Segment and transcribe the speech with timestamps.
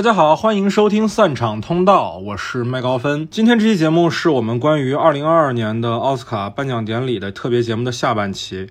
[0.00, 3.28] 大家好，欢迎收听散场通道，我是麦高芬。
[3.30, 8.70] 今天这期节目是我们关于二零二二年的奥斯卡颁奖典礼的特别节目的下半期。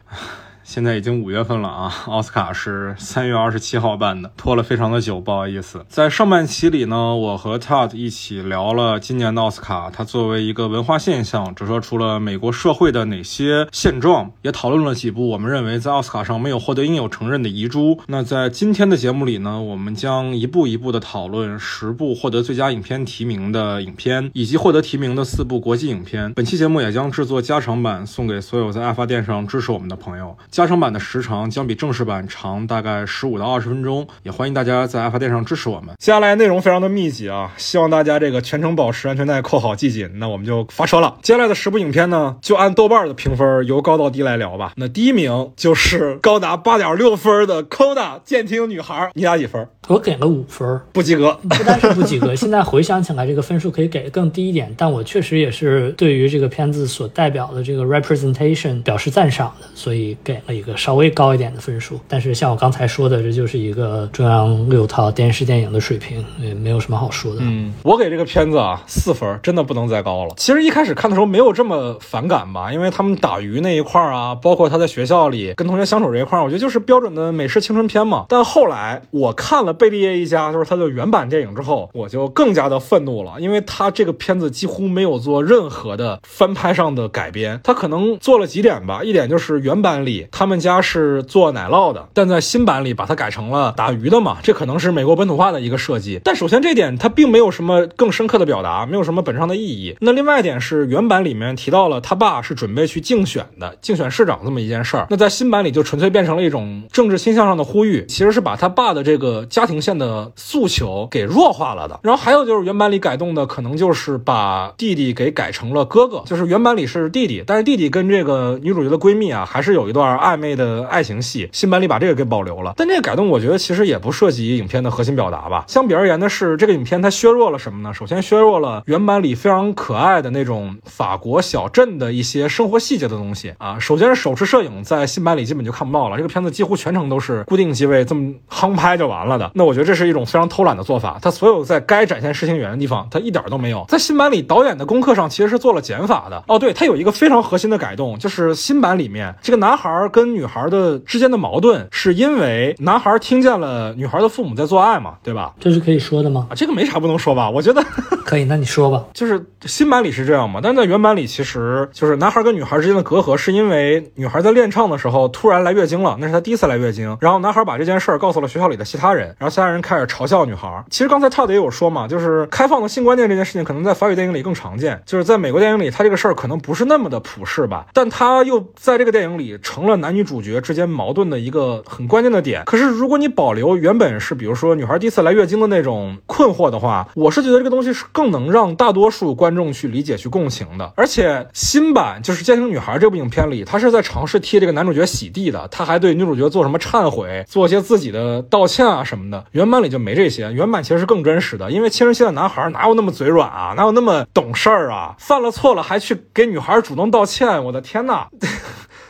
[0.69, 5.83] 现在已经五月份了啊，奥斯卡是三月二十七号办的，拖了非常的久，不好意思。
[5.89, 17.99] 在上半期里呢，我和 Todd 一起聊了今年的奥斯卡，它作为一个文化现象，折射出了美国社会的哪些现状，也讨论了几部我们认为在奥斯卡上没有获得应有承认的遗珠。
[18.05, 26.31] 那在今天的节目里呢，我们将一步一步的讨论十部获得最佳影片提名的影片，以及获得提名的四部国际影片。
[26.35, 30.37] 本期节目也将制作加长版，送给所有在爱发电上支持我们的朋友。
[30.59, 35.95] 加长版的时长将比正式版长大概十五到二十分钟，也欢迎大家在爱发电上支持我们。
[35.97, 40.09] 接下来内容非常的密集啊，希望大家这个全程保持安全带扣好系紧。
[40.15, 41.15] 那我们就发车了。
[41.21, 44.73] 接下来的十部影片呢，就按豆瓣的评分由高到低来聊吧。
[44.75, 49.65] 那第一名就是高达八点六分的《Coda》监听女孩，你打几分？
[49.87, 51.39] 我给了五分，不及格。
[51.43, 54.75] 不单是不及格，现在回想起来，这个分数可以给的更低一点。
[54.77, 61.99] 但我确实也是对于这个片子所代表的这个 representation 表示赞赏的，所以给了一个稍微高一点的分数。
[62.07, 67.41] 但是像我刚才说的，这就是一个中央六套电视电影的水平，也没有什么好说的。
[67.41, 70.33] 嗯，我给这个片子啊四分，真的不能再高了。
[70.37, 78.25] 其实一开始看的时候没有这么反感吧，因为他们打鱼那一块儿啊，包括他在学校里跟同学相处这一块儿，我觉得就是标准的美式青春片嘛。
[78.29, 96.21] 但后来我看了贝利叶一家，就是他的原版电影之后，我就更加的愤怒了，因为他这个片子几乎没有做任何的翻拍上的改编，他可能做了几点吧，一点就是原版里他们家是做奶酪的，但在新版里把它改成了打鱼的嘛，这可能是美国本土化的一个设计。
[96.23, 99.97] 但首先这点它并没有什么更深刻的表达，没有什么本质上的意义。
[99.99, 111.99] 那另外一点是原版里面提到了他爸是准备去竞选的，竞选市长这么一件事儿，那在新版里就纯粹变成了一种政治倾向上的呼吁，其实是把他爸的这个家庭线的诉求给弱化了的。
[112.01, 121.49] 然后还有就是原版里改动的，可能就是把弟弟给改成了哥哥，就是原版里是弟弟，但是弟弟跟这个女主角的闺蜜啊，还是有一段暧昧的爱情戏。
[121.51, 125.63] 新版里把这个给保留了，但这个改动我觉得其实也不涉及影片的核心表达吧。
[125.67, 127.93] 相比而言的是，这个影片它削弱了什么呢？
[127.93, 133.77] 首先削弱了原版里非常可爱的那种法国小镇的一些生活细节的东西啊。
[133.79, 136.17] 首先是手持摄影，在新版里基本就看不到了。
[136.17, 139.49] 这个片子几乎全程都是固定机位，这么夯拍就完了的。
[139.55, 141.17] 那我觉得这是一种非常偷懒的做法。
[141.21, 143.85] 它所有在该展现视听语言的地方，它一点都没有。
[143.87, 146.43] 在新版里，导演的功课上其实是做了减法的。
[146.47, 155.53] 哦，对，它有一个非常核心的改动，就是新版里面这个男孩跟女孩的之间的矛盾，是因为男孩听见了女孩的父母在做爱嘛，对吧？
[155.59, 156.47] 这是可以说的吗？
[156.49, 157.49] 啊，这个没啥不能说吧？
[157.49, 157.83] 我觉得
[158.25, 159.05] 可以，那你说吧。
[159.13, 170.83] 就是新版里是这样嘛，但是在原版里，其实就是男孩跟女孩之间的隔阂，是因为女孩在练唱的时候突然来月经了，那是她第一次来月经，然后男孩把这件事儿告诉了学校里的其他人，然后其他人开始嘲笑女孩。
[170.89, 182.63] 其实刚才 Todd 也有说嘛，就是开放的性观念这件事情，可能在法语电影里更常见，就是在美国电影里，他这个事儿可能不是那么的普世吧，但他又在这个电影里成了男女主角之间矛盾的一个很关键的点。
[182.65, 190.91] 可是如果你保留原本是比如说女孩第一次来月经的那种困惑的话，我是觉得这个东西是更能让大多数观众去理解、去共情的。
[190.95, 199.45] 而且新版就是《家庭女孩》这部影片里，他是在尝试替这个男主角洗地的，他还对女主角做什么忏悔，做一些自己的道歉啊什么的。
[199.51, 205.15] 原版里就没这些，原版其实是更真实的，因为青春期的男孩哪有那么嘴软啊，哪有那么懂事儿啊？
[205.19, 208.27] 犯了错了还去给女孩主动道歉，我的天呐！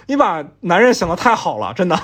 [0.10, 1.96] 你把男人想的太好了，真的。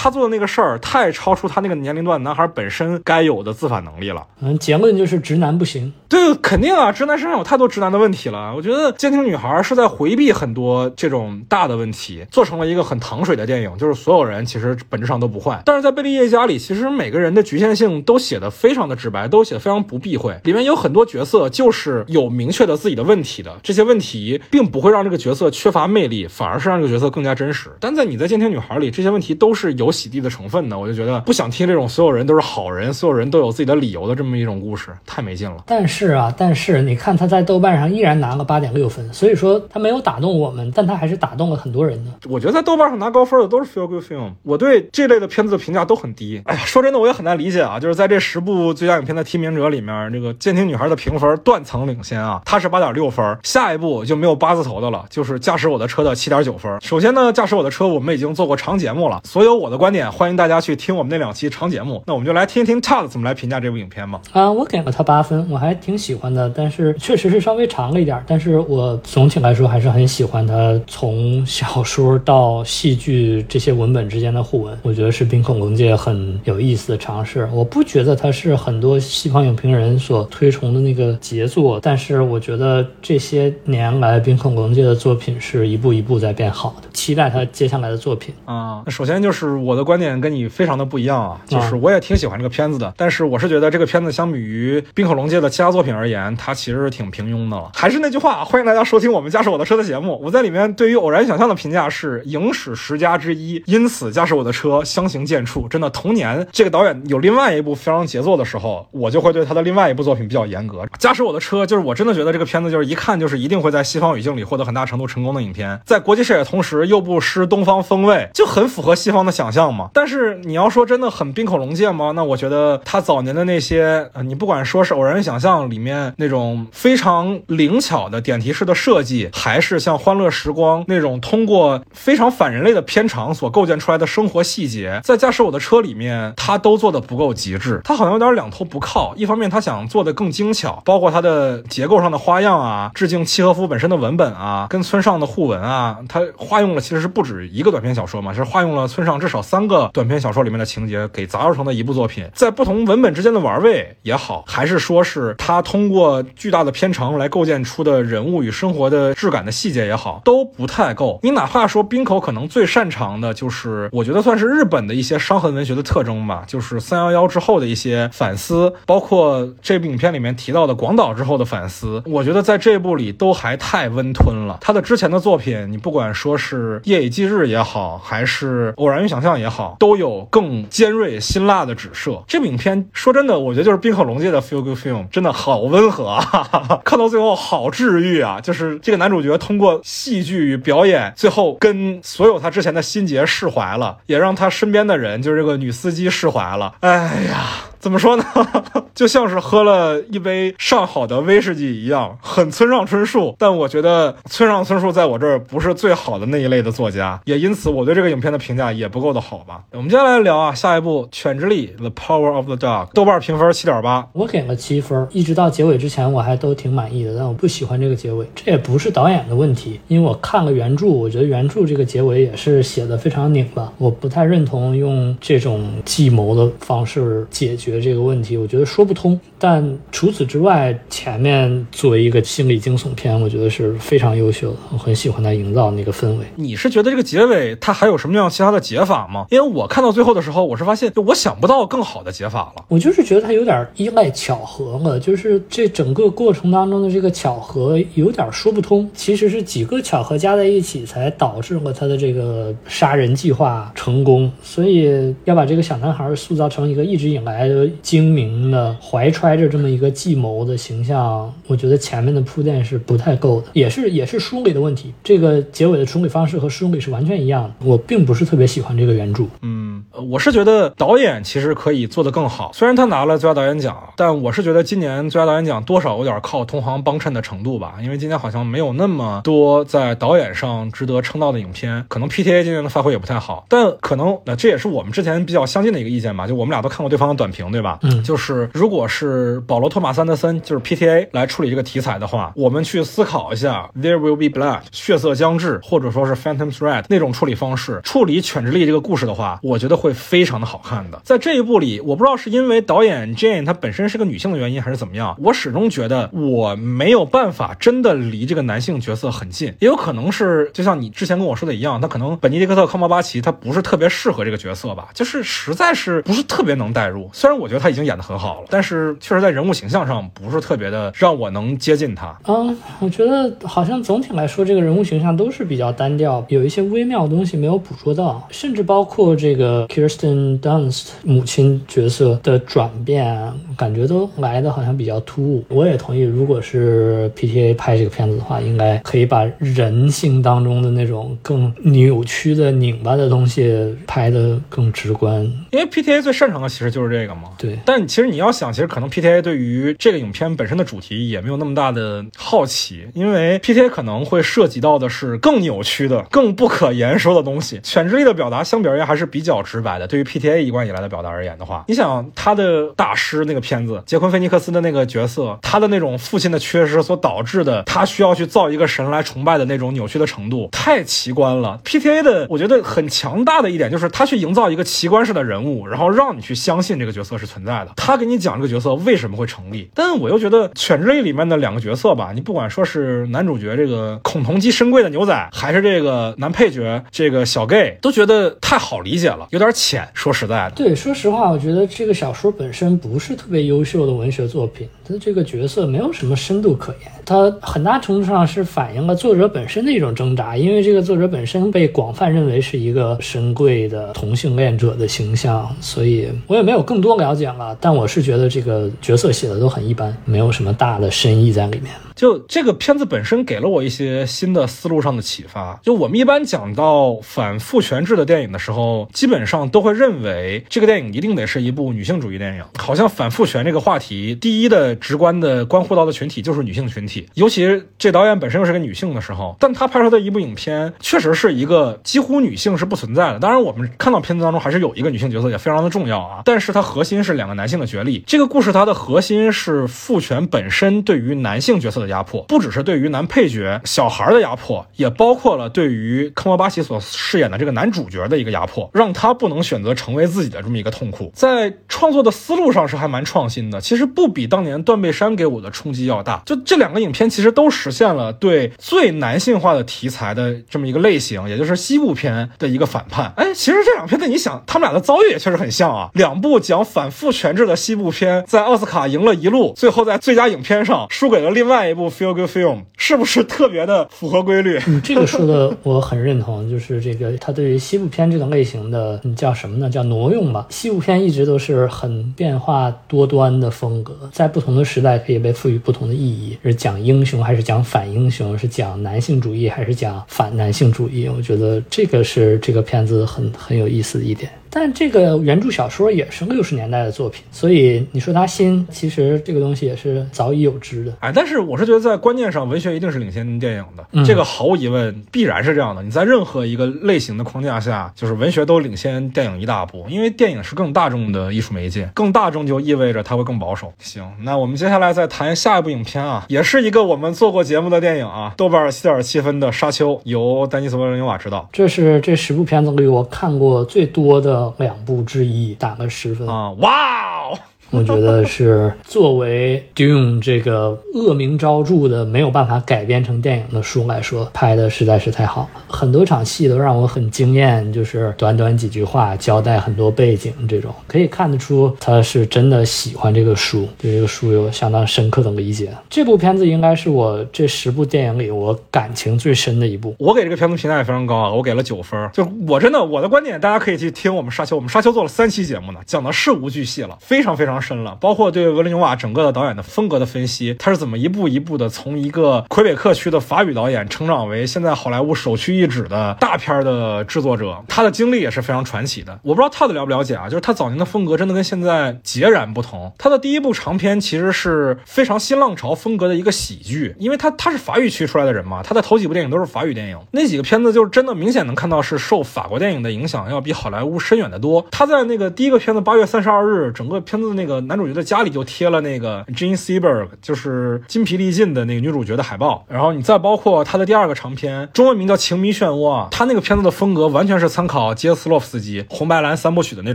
[0.00, 4.24] 他做的那个事儿太超出他那个年龄段男孩本身该有的自反能力了。
[4.40, 5.92] 嗯，结论就是直男不行。
[6.08, 8.54] 对，肯定啊，直男身上有太多直男的问题了。
[8.54, 15.60] 我觉得《监听女孩》是在回避很多这种大的问题，做成了一个很糖水的电影，就是所有人其实本质上都不坏。
[15.64, 20.38] 但是在《贝利叶家》里，其实每个人的局限性都写的非常的直白，都写的非常不避讳。
[20.44, 27.70] 里面有很多角色就是有明确的自己的问题的，这些问题并不会让这个角色缺乏魅力，反而是让这个角色更加真实。
[27.80, 35.64] 但在你在《监听女孩》里，这些问题都是有洗地的成分的，我就觉得不想听这种所有人都是好人，所有人都有自己的理由的这么一种故事，太没劲了。
[35.66, 42.10] 但是啊，但是你看他在豆瓣上依然拿了八点六分，所以说他没有打动我们，但他还是打动了很多人的。
[42.28, 46.40] 我觉得在豆瓣上拿高分的都是 feel good film，我对这类的片子的评价都很低。
[46.44, 56.78] 哎呀，说真的，我也很难理解啊，就是在这十部最佳影片的提名者里面，这个《监听女孩》的评分断层领先啊，它是八点六分，下一步就没有八字头的了，就是《驾驶我的车》的七点九分。
[56.82, 62.02] 首先呢，《驾驶我的车》我们已经做过长节目了，所有我的观点，欢迎大家去听我们那两期长节目。
[62.06, 64.20] 那我们就来听一听 Todd 怎么来评价这部影片吧。
[64.32, 68.22] 啊，我给了他八分，我还挺喜欢的，但是确实是稍微长了一点。
[68.26, 77.48] 但是我总体来说还是很喜欢他从小说到戏剧这些文本之间的互文，我觉得是冰恐龙界很有意思的尝试。
[77.52, 88.34] 我不觉得它是很多西方影评人所推崇的那个杰作，但是我觉得这些年来冰恐龙界的作品是一步一步在变好的，期待他接下来的作品。
[88.44, 97.70] 啊，那首先就是我的观点跟你非常的不一样啊，就是我也挺喜欢这个片子的，但是我是觉得这个片子相比于冰恐龙界的其他作品而言，它其实是挺平庸的了。
[97.74, 100.20] 还是那句话，欢迎大家收听我们驾驶我的车的节目。
[100.22, 105.66] 我在里面对于偶然想象的评价是影史十佳之一，因此驾驶我的车相形见绌。
[105.68, 110.86] 真的，同年这个导演有另外一部非常杰作的时候，我就会对他的另外一部作品比较严格。
[110.98, 119.90] 驾驶我的车就是我真的觉得这个片子就是一看就是一定会在西方语境里获得很大程度成功的影片，在国际视野同时又不失东方风味，就很符合西方的想象嘛。
[119.92, 122.12] 但是你要说真的很冰口龙界吗？
[122.14, 137.80] 那我觉得他早年的那些，你不管说是偶然想象里面那种非常灵巧的点题式的设计，还是像欢乐时光那种通过非常反人类的片场所构建出来的生活细节，在驾驶我的车里面，他都做的不够极致。
[137.84, 161.20] 他好像有点两头不靠，一方面他想做的更精巧，包括它的结构上的花样啊，致敬契诃夫本身的文本啊，跟村上的互文啊，他化用了其实是不止一个短篇小说嘛，是化用了村上至少三个短篇小说里面的情节给杂糅成的一部作品，在不同文本之间的玩味也好，还是说是他通过巨大的片长来构建出的人物与生活的质感的细节也好，都不太够。
[161.22, 174.58] 你哪怕说冰口可能最擅长的就是，我觉得算是日本的一些伤痕文学的特征吧，就是三幺幺之后的一些反思，包括这部影片里面提到的广岛之后的反思，我觉得在这部里都还太温吞了。
[174.60, 182.22] 他的之前的作品，你不管说是《夜以继日》也好，还是《偶然与想象》也好，都有更尖锐辛辣的指射。
[182.28, 186.22] 这部影片说真的，我觉得就是冰可龙界的 feel good film，真的好温和啊，
[186.84, 188.40] 看到最后好治愈啊！
[188.40, 196.74] 就是这个男主角通过戏剧与表演，最后跟所有他之前的心结释怀了，也让他身边的人，就是这个女司机释怀了。
[196.80, 197.67] 哎呀。
[197.78, 198.24] 怎么说呢？
[198.94, 203.34] 就像是喝了一杯上好的威士忌一样，很村上春树。
[203.38, 209.62] 但我觉得村上春树在我这儿不是最好的那一类的作家，也因此我对这个影片的评价也不够的好吧。
[209.72, 214.08] 我们接下来聊啊，下一部《犬之力》The Power of the Dog，豆瓣评分七点八。
[214.12, 218.26] 我给了七分，一直到结尾之前我还都挺满意的，但我不喜欢这个结尾。
[218.34, 227.67] 这也不是导演的问题，因为我看了原著，我觉得原著这个结尾也是写的非常拧巴，我不太认同用这种计谋的方式解决。
[227.70, 229.18] 决这个问题，我觉得说不通。
[229.38, 234.56] 但除此之外，前面作为一个心理惊悚片，我觉得是非常优秀的。
[234.72, 236.26] 我很喜欢它营造那个氛围。
[236.36, 239.26] 你是觉得这个结尾它还有什么样其他的解法吗？
[239.30, 242.64] 因为我看到最后的时候，我是发现我想不到更好的解法了。
[242.68, 248.88] 我就是觉得它有点依赖巧合了，就是这整个过程当中的这个巧合有点说不通。
[248.94, 254.30] 其实是几个巧合加在一起，才导致了他的这个杀人计划成功。
[254.42, 264.92] 所以要把这个小男孩塑造成一个一直以来的精明的、怀揣着这么一个计谋的形象，我觉得前面的铺垫是不太够的，也是也是梳理的问题。
[265.02, 267.66] 这个结尾的处理方式和梳理是完全一样的。
[267.66, 269.24] 我并不是特别喜欢这个原著。
[269.42, 272.50] 嗯，我是觉得导演其实可以做得更好。
[272.52, 281.84] 虽然他拿了最佳导演奖，但我是觉得今年最佳导演奖多少有点靠同行帮衬的程度吧，因为今年好像没有那么多在导演上值得称道的影片。
[281.88, 286.26] 可能 PTA 今年的发挥也不太好，但可能那这也是我们之前比较相近的一个意见吧。
[286.26, 287.78] 就我们俩都看过对方的短评，对吧？
[287.82, 301.00] 嗯，就是如果是保罗·托马斯·安德森，就是 PTA 来处理这个题材的话，我们去思考一下 There Will Be Blood 血色将至，或者说是 Phantom Thread 那种处理方式，处理犬之力这个故事的话，我觉得会非常的好看的。
[301.04, 317.08] 在这一部里，我不知道是因为导演 Jane 她本身是个女性的原因，还是怎么样，我始终觉得我没有办法真的离这个男性角色很近，也有可能是就像你之前跟我说的一样，他可能本尼迪克特·康巴巴奇他不是特别适合这个角色吧，就是实在是不是特别能代入。
[317.12, 322.16] 虽然我觉得他已经演得很好了，但是确实在人物形象上不是特别的让我能接近他。
[322.26, 335.44] 嗯，我觉得好像总体来说，这个人物形象都是比较单调，有一些微妙的东西没有捕捉到，甚至包括这个 Kirsten Dunst 母亲角色的转变，感觉都来的好像比较突兀。
[335.48, 345.24] 我也同意，如果是 PTA 拍这个片子的话，应该可以把人性当中的那种更扭曲的、拧巴的东西拍得更直观。
[345.50, 347.28] 因为 PTA 最擅长的其实就是这个嘛，嘛。
[347.38, 357.60] 对，但其实你要想，其实可能 PTA 对于这个影片本身的主题也也没有那么大的好奇，因为 PTA 可能会涉及到的是更扭曲的、更不可言说的东西。
[357.64, 359.86] 犬之力的表达相比而言还是比较直白的。
[359.88, 371.60] 对于 PTA 一贯以来的表达而言的话，你想他的大师那个片子，杰昆·菲尼克斯的那个角色，他的那种父亲的缺失所导致的，他需要去造一个神来崇拜的那种扭曲的程度，太奇观了。
[371.64, 377.72] PTA 的我觉得很强大的一点就是他去营造一个奇观式的人物，然后让你去相信这个角色是存在的。
[377.76, 389.88] 他给你讲这个角色为什么会成立，但我又觉得《犬之力》里面的两个角色吧，你不管说是男主角这个孔同基深贵的牛仔，还是这个男配角这个小 gay，都觉得太好理解了，有点浅。
[389.94, 396.92] 说实在的，对，说实话，我觉得这个小说本身不是特别优秀的文学作品，它这个角色没有什么深度可言。
[397.06, 407.56] 它很大程度上是反映了作者本身的一种挣扎，因为这个作者本身被广泛认为是一个深贵的同性恋者的形象，所以我也没有更多了解了。
[407.60, 411.72] 但我是觉得这个角色写的都很一般，没有什么大的深意在里面。
[411.94, 415.58] 就这个片子本身给了我一些新的思路上的启发。
[415.64, 422.44] 就我们一般讲到反父权制的电影的时候，基本上都会认为这个电影一定得是一部女性主义电影。
[422.56, 433.18] 好像反父权这个话题，第一的直观的关乎到的群体就是女性群体，尤其这导演本身又是个女性的时候，但他拍出的一部影片确实是一个几乎女性是不存在的。
[433.18, 438.04] 当然，我们看到片子当中还是有一个女性角色也非常的重要啊，但是它核心是两个男性的角力。
[438.06, 441.88] 这个故事它的核心是父权本身对于男性角色的。
[441.88, 451.10] 压迫不只是对于男配角小孩的压迫，也包括了对于科莫巴奇所饰演的这个男主角的一个压迫，让他不能选择成为自己的这么一个痛苦。
[451.14, 456.22] 在创作的思路上是还蛮创新的，其实不比当年断背山给我的冲击要大。
[456.26, 463.14] 就这两个影片其实都实现了对最男性化的题材的这么一个类型，也就是西部片的一个反叛。
[463.16, 465.88] 哎，其实这两片子你想，他们俩的遭遇也确实很像啊。
[465.94, 471.88] 两部讲反父权制的西部片，在奥斯卡赢了一路，最后在最佳影片上输给了另外一部。
[471.88, 474.60] feel good film 是不是特别的符合规律？
[474.66, 479.70] 嗯，这个说的我很认同，就是这个他对于西部片这个类型的你叫什么呢？
[479.70, 480.46] 叫挪用吧。
[480.50, 491.08] 西部片一直都是很变化多端的风格，在不同的时代可以被赋予不同的意义，是讲英雄还是讲反英雄，是讲男性主义还是讲反男性主义？
[491.08, 494.30] 我觉得这个是这个片子很很有意思的一点。
[494.60, 500.92] 但这个原著小说也是六十年代的作品，所以你说它新，其实这个东西也是早已有之的。
[500.98, 505.82] 哎，但是我是觉得在观念上，文学一定是领先电影的，这个毫无疑问，必然是这样的。
[505.84, 513.72] 你在任何一个类型的框架下，就是文学都领先电影一大步，因为电影是更大众的艺术媒介，更大众就意味着它会更保守。
[513.78, 521.48] 行，那我们接下来再谈下一部影片啊，也是一个我们做过节目的电影啊，豆瓣七点七分的《沙丘》，由丹尼斯·维伦纽瓦执导。
[521.52, 524.47] 这是这十部片子里我看过最多的。
[524.58, 526.50] 两部之一，打个十分啊！
[526.52, 527.38] 哇哦！
[527.78, 535.48] 我觉得是作为 Dune 这个恶名昭著的没有办法改编成电影的书来说，拍的实在是太好了。
[535.68, 545.70] 很多场戏都让我很惊艳，就是短短几句话交代很多背景，这种可以看得出他是真的喜欢这个书，对这个书有相当深刻的理解。
[545.90, 549.94] 这部片子应该是我这十部电影里我感情最深的一部。
[549.98, 552.10] 我给这个片子评价也非常高啊，我给了九分。
[552.14, 557.57] 就我真的我的观点，大家可以去听我们沙丘，我们沙丘做了三期节目呢，讲的事无巨细了，非常非常。
[557.60, 569.18] 深了，包括对俄伦纽瓦整个的导演的风格的分析，他是怎么一步一步的从一个魁北克区的法语导演成长为现在好莱坞首屈一指的大片的制作者，他的经历也是非常传奇的。
[569.22, 572.92] 我不知道 Todd 了不了解啊，就是他早年的风格真的跟现在截然不同。
[572.96, 584.64] 他的第一部长片其实是非常新浪潮风格的一个喜剧，因为他他是法语区出来的人嘛，他的头几部电影都是法语电影，那几个片子就是真的明显能看到是受法国电影的影响要比好莱坞深远的多。
[584.70, 587.47] 他在那个第一个片子《八月三十二日》，整个片子那。
[587.48, 592.64] 个男主角的家里就贴了那个 Jean Seberg，就是筋疲力尽的那个女主角的海报。
[592.68, 599.94] 然后你再包括他的第二个长片，中文名叫《情迷漩涡》，啊他那个片子的风格完全是参考杰斯洛夫斯基红白蓝三部曲的那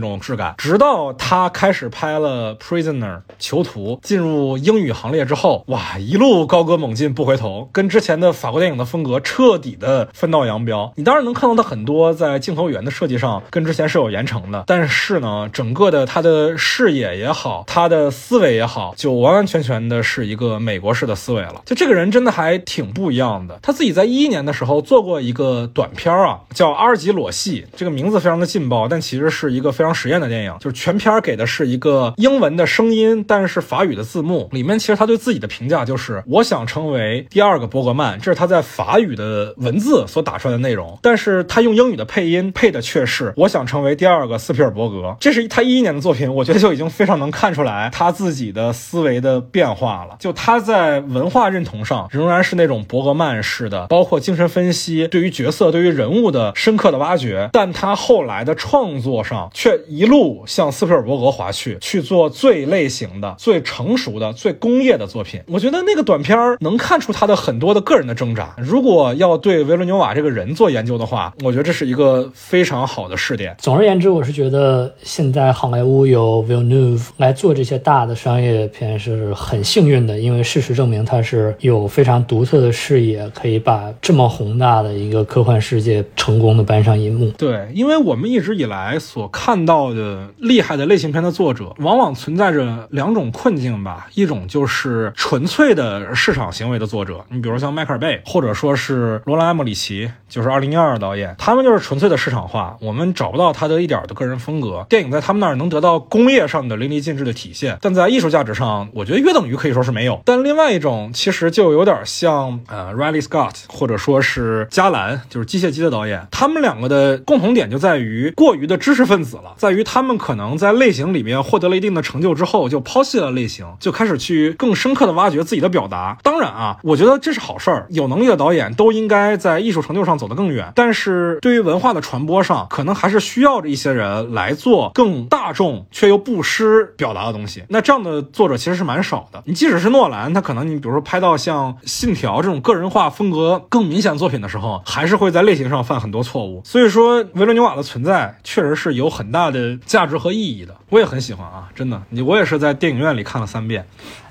[0.00, 0.54] 种质感。
[0.58, 10.92] 直到他开始拍了 Prisoner 囚徒，进入英语行列之后，哇，一路高歌猛进不回头，跟之前的法国电影的风格彻底的分道扬镳。
[10.96, 17.43] 你当然能看到他很多在镜头语言的设计上跟之前是有严惩的，但是呢，整个的他的视野也好。
[17.44, 21.60] 好，他的思维也好，就完完全全的是一个美国式的思维了。
[21.66, 23.58] 就这个人真的还挺不一样的。
[23.60, 30.56] 他自己在一一年的时候做过一个短片啊，叫《阿尔及裸戏》，这个名字非常的劲爆，但其实是一个非常实验的电影。
[30.58, 34.48] 就是全片给的是一个英文的声音，但是法语的字幕。
[34.50, 40.98] 里面其实他对自己的评价就是：我想成为第二个伯格曼，这是他在法语的文字所打出来的内容。
[41.02, 45.14] 但是他用英语的配音配的却是：我想成为第二个斯皮尔伯格。
[45.20, 50.16] 这是他一一年的作品，我觉得就已经非常能 看出来他自己的思维的变化了。
[50.18, 57.50] 就他在文化认同上仍然是那种伯格曼式的，包括精神分析对于角色、对于人物的深刻的挖掘。
[57.52, 65.40] 但他后来的创作上却一路向斯皮尔伯格滑去，去做最类型的、最成熟的、最工业的作品。
[65.48, 68.54] 我觉得那个短片能看出他的很多的个人的挣扎。
[68.58, 73.54] 如果要对维伦纽瓦这个人做研究的话，我觉得这是一个非常好的试点。
[73.58, 87.30] 总而言之，我是觉得现在好莱坞有 v i l l n e u v e 来做这些大的商业片是很幸运的，因为事实证明他是有非常独特的视野，可以把这么宏大的一个科幻世界成功的搬上银幕。
[87.38, 94.06] 对，因为我们一直以来所看到的厉害的类型片的作者，往往存在着两种困境吧。
[94.12, 104.84] 一种就是纯粹的市场行为的作者，你比如像迈克尔贝，或者说是罗兰·埃莫里奇，就是二零一二导演，他们就是纯粹的市场化，我们找不到他的一点的个人风格。
[104.90, 110.20] 电影在他们那儿能得到工业上的淋漓限制的体现，但在艺术价值上，我觉得约等于可以说是没有。
[110.24, 126.18] 但另外一种其实就有点像呃 Riley Scott，或者说是加兰，就是机械姬的导演，他们两个的共同点就在于过于的知识分子了，在于他们可能在类型里面获得了一定的成就之后，就抛弃了类型，就开始去更深刻的挖掘自己的表达。
[126.22, 130.72] 当然啊，我觉得这是好事儿，有能力的导演都应该在艺术成就上走得更远。
[130.74, 137.62] 但是对于文化的传播上，可能还是需要着一些人来做更大众却又不失表达的东西。
[137.68, 139.42] 那这样的作者其实是蛮少的。
[139.46, 146.62] 你即使是诺兰，他可能你比如说拍到像《信条》这种个人化风格更明显的作品的时候，还是会在类型上犯很多错误。
[146.64, 150.74] 所以说，维伦纽瓦的存在确实是有很大的价值和意义的。
[150.90, 153.84] 我也很喜欢啊，真的，你我也是在电影院里看了三遍。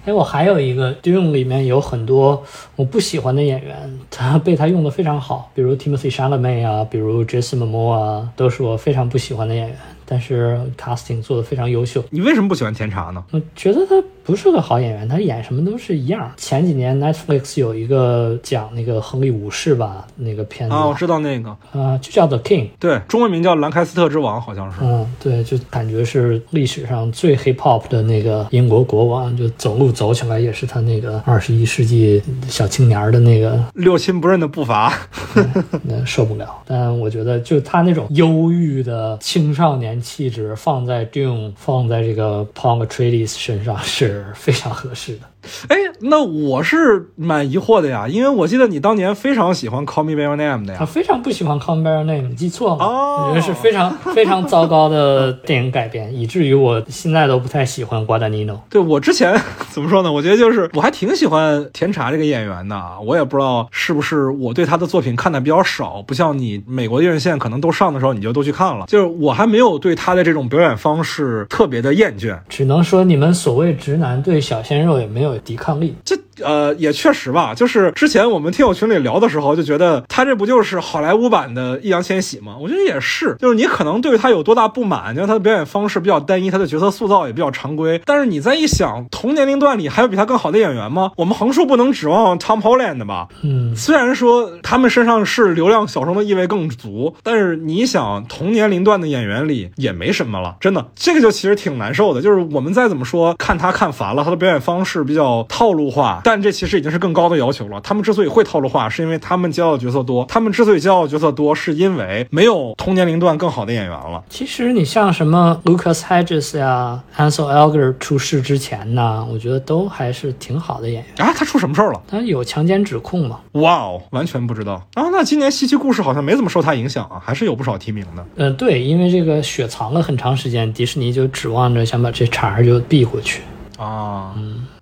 [0.05, 2.43] 哎，我还有一个 Dune 里面有很多
[2.75, 9.77] 我不喜欢的演员，他被他用的非常好，比如 Timothy Chalamet 啊，比如 Jason m o m o 啊，都是我非常不喜欢的演员。
[10.05, 12.03] 但是 casting 做的非常优秀。
[12.09, 13.23] 你为什么不喜欢甜茶呢？
[13.31, 16.31] 我觉得他不是个好演员，他演什么都是一样。
[16.37, 24.77] 前几年 Netflix 有一个讲那个亨利五世吧，那个片子啊，我知道那个，啊，就叫 The King，对，中文名叫兰开斯特之王，好像是。
[24.81, 34.93] 嗯，对，就感觉是历史上最 hip hop 的那个英国国王，就走路走起来也是他那个二十一世纪小青年的那个六亲不认的步伐，
[35.83, 36.61] 那受不了。
[36.65, 45.32] 但我觉得就他那种忧郁的青少年气质，放在 Dune，放在这个 Paul Atreides 身上是是非常合适的。
[45.67, 50.79] 哎，那我是蛮疑惑的呀，因为我记得你当年非常喜欢 Call Me by Your Name 的呀。
[50.79, 58.61] 他非常不喜欢《Call Me by Your Name》，你记错了，哦我觉得是非常非常糟糕的电影改编，以至于我现在都不太喜欢瓜达尼诺。
[58.69, 60.11] 对我之前 怎么说呢？
[60.11, 72.37] 我觉得就是我还挺喜欢甜茶这个演员的，我也不知道是不是我对他的作品看的比较少，不像你美国的院线可能都上的时候你就都去看了，就是我还没有对他的这种表演方式特别的厌倦。
[72.49, 75.95] 只能说你们所谓直男对小鲜肉也没有抵抗力。
[76.03, 82.55] 这呃也确实吧，就是之前我们听友群里聊的时候，就觉得他这不就是好莱坞版的易烊千玺吗？
[82.59, 88.01] 我觉得也是，就是你可能对他有多大不满，就是他的表演方式比较单一，他的角色塑造也比较常规。
[88.05, 91.11] 但是你再一想，同年龄段里还有比他更好的演员吗？
[91.17, 93.27] 我们横竖不能指望 Tom Holland 吧？
[93.43, 102.21] 嗯，虽然说他们身上是流量小生的意味更足，但是你想同年龄段的演员里也没什么了，真的，这个就其实挺难受的。
[102.21, 107.79] 就是我们再怎么说看他看烦了，他的表演方式比较套路化，但这其实已经是更高的要求了。
[107.81, 114.23] 他们之所以会套路化，是因为他们接到的角色多；他们之所以接到的角色多，是因为没有同年龄段更好的演员了。
[114.29, 121.27] 其实你像什么 Lucas Hedges 呀、Ansel Elgort 出事之前呢，我觉得都还是挺好的演员。
[121.27, 122.01] 啊，他出什么事儿了？
[122.07, 123.39] 他有强奸指控吗？
[123.53, 125.09] 哇哦，完全不知道啊！
[125.11, 128.25] 那今年《西奇故事》好像没怎么受他影响啊，还是有不少提名的。
[128.35, 133.41] 嗯、对，因为这个雪藏了很长时间，迪士尼就指望着想把这茬儿就避回去。
[133.77, 134.33] 啊，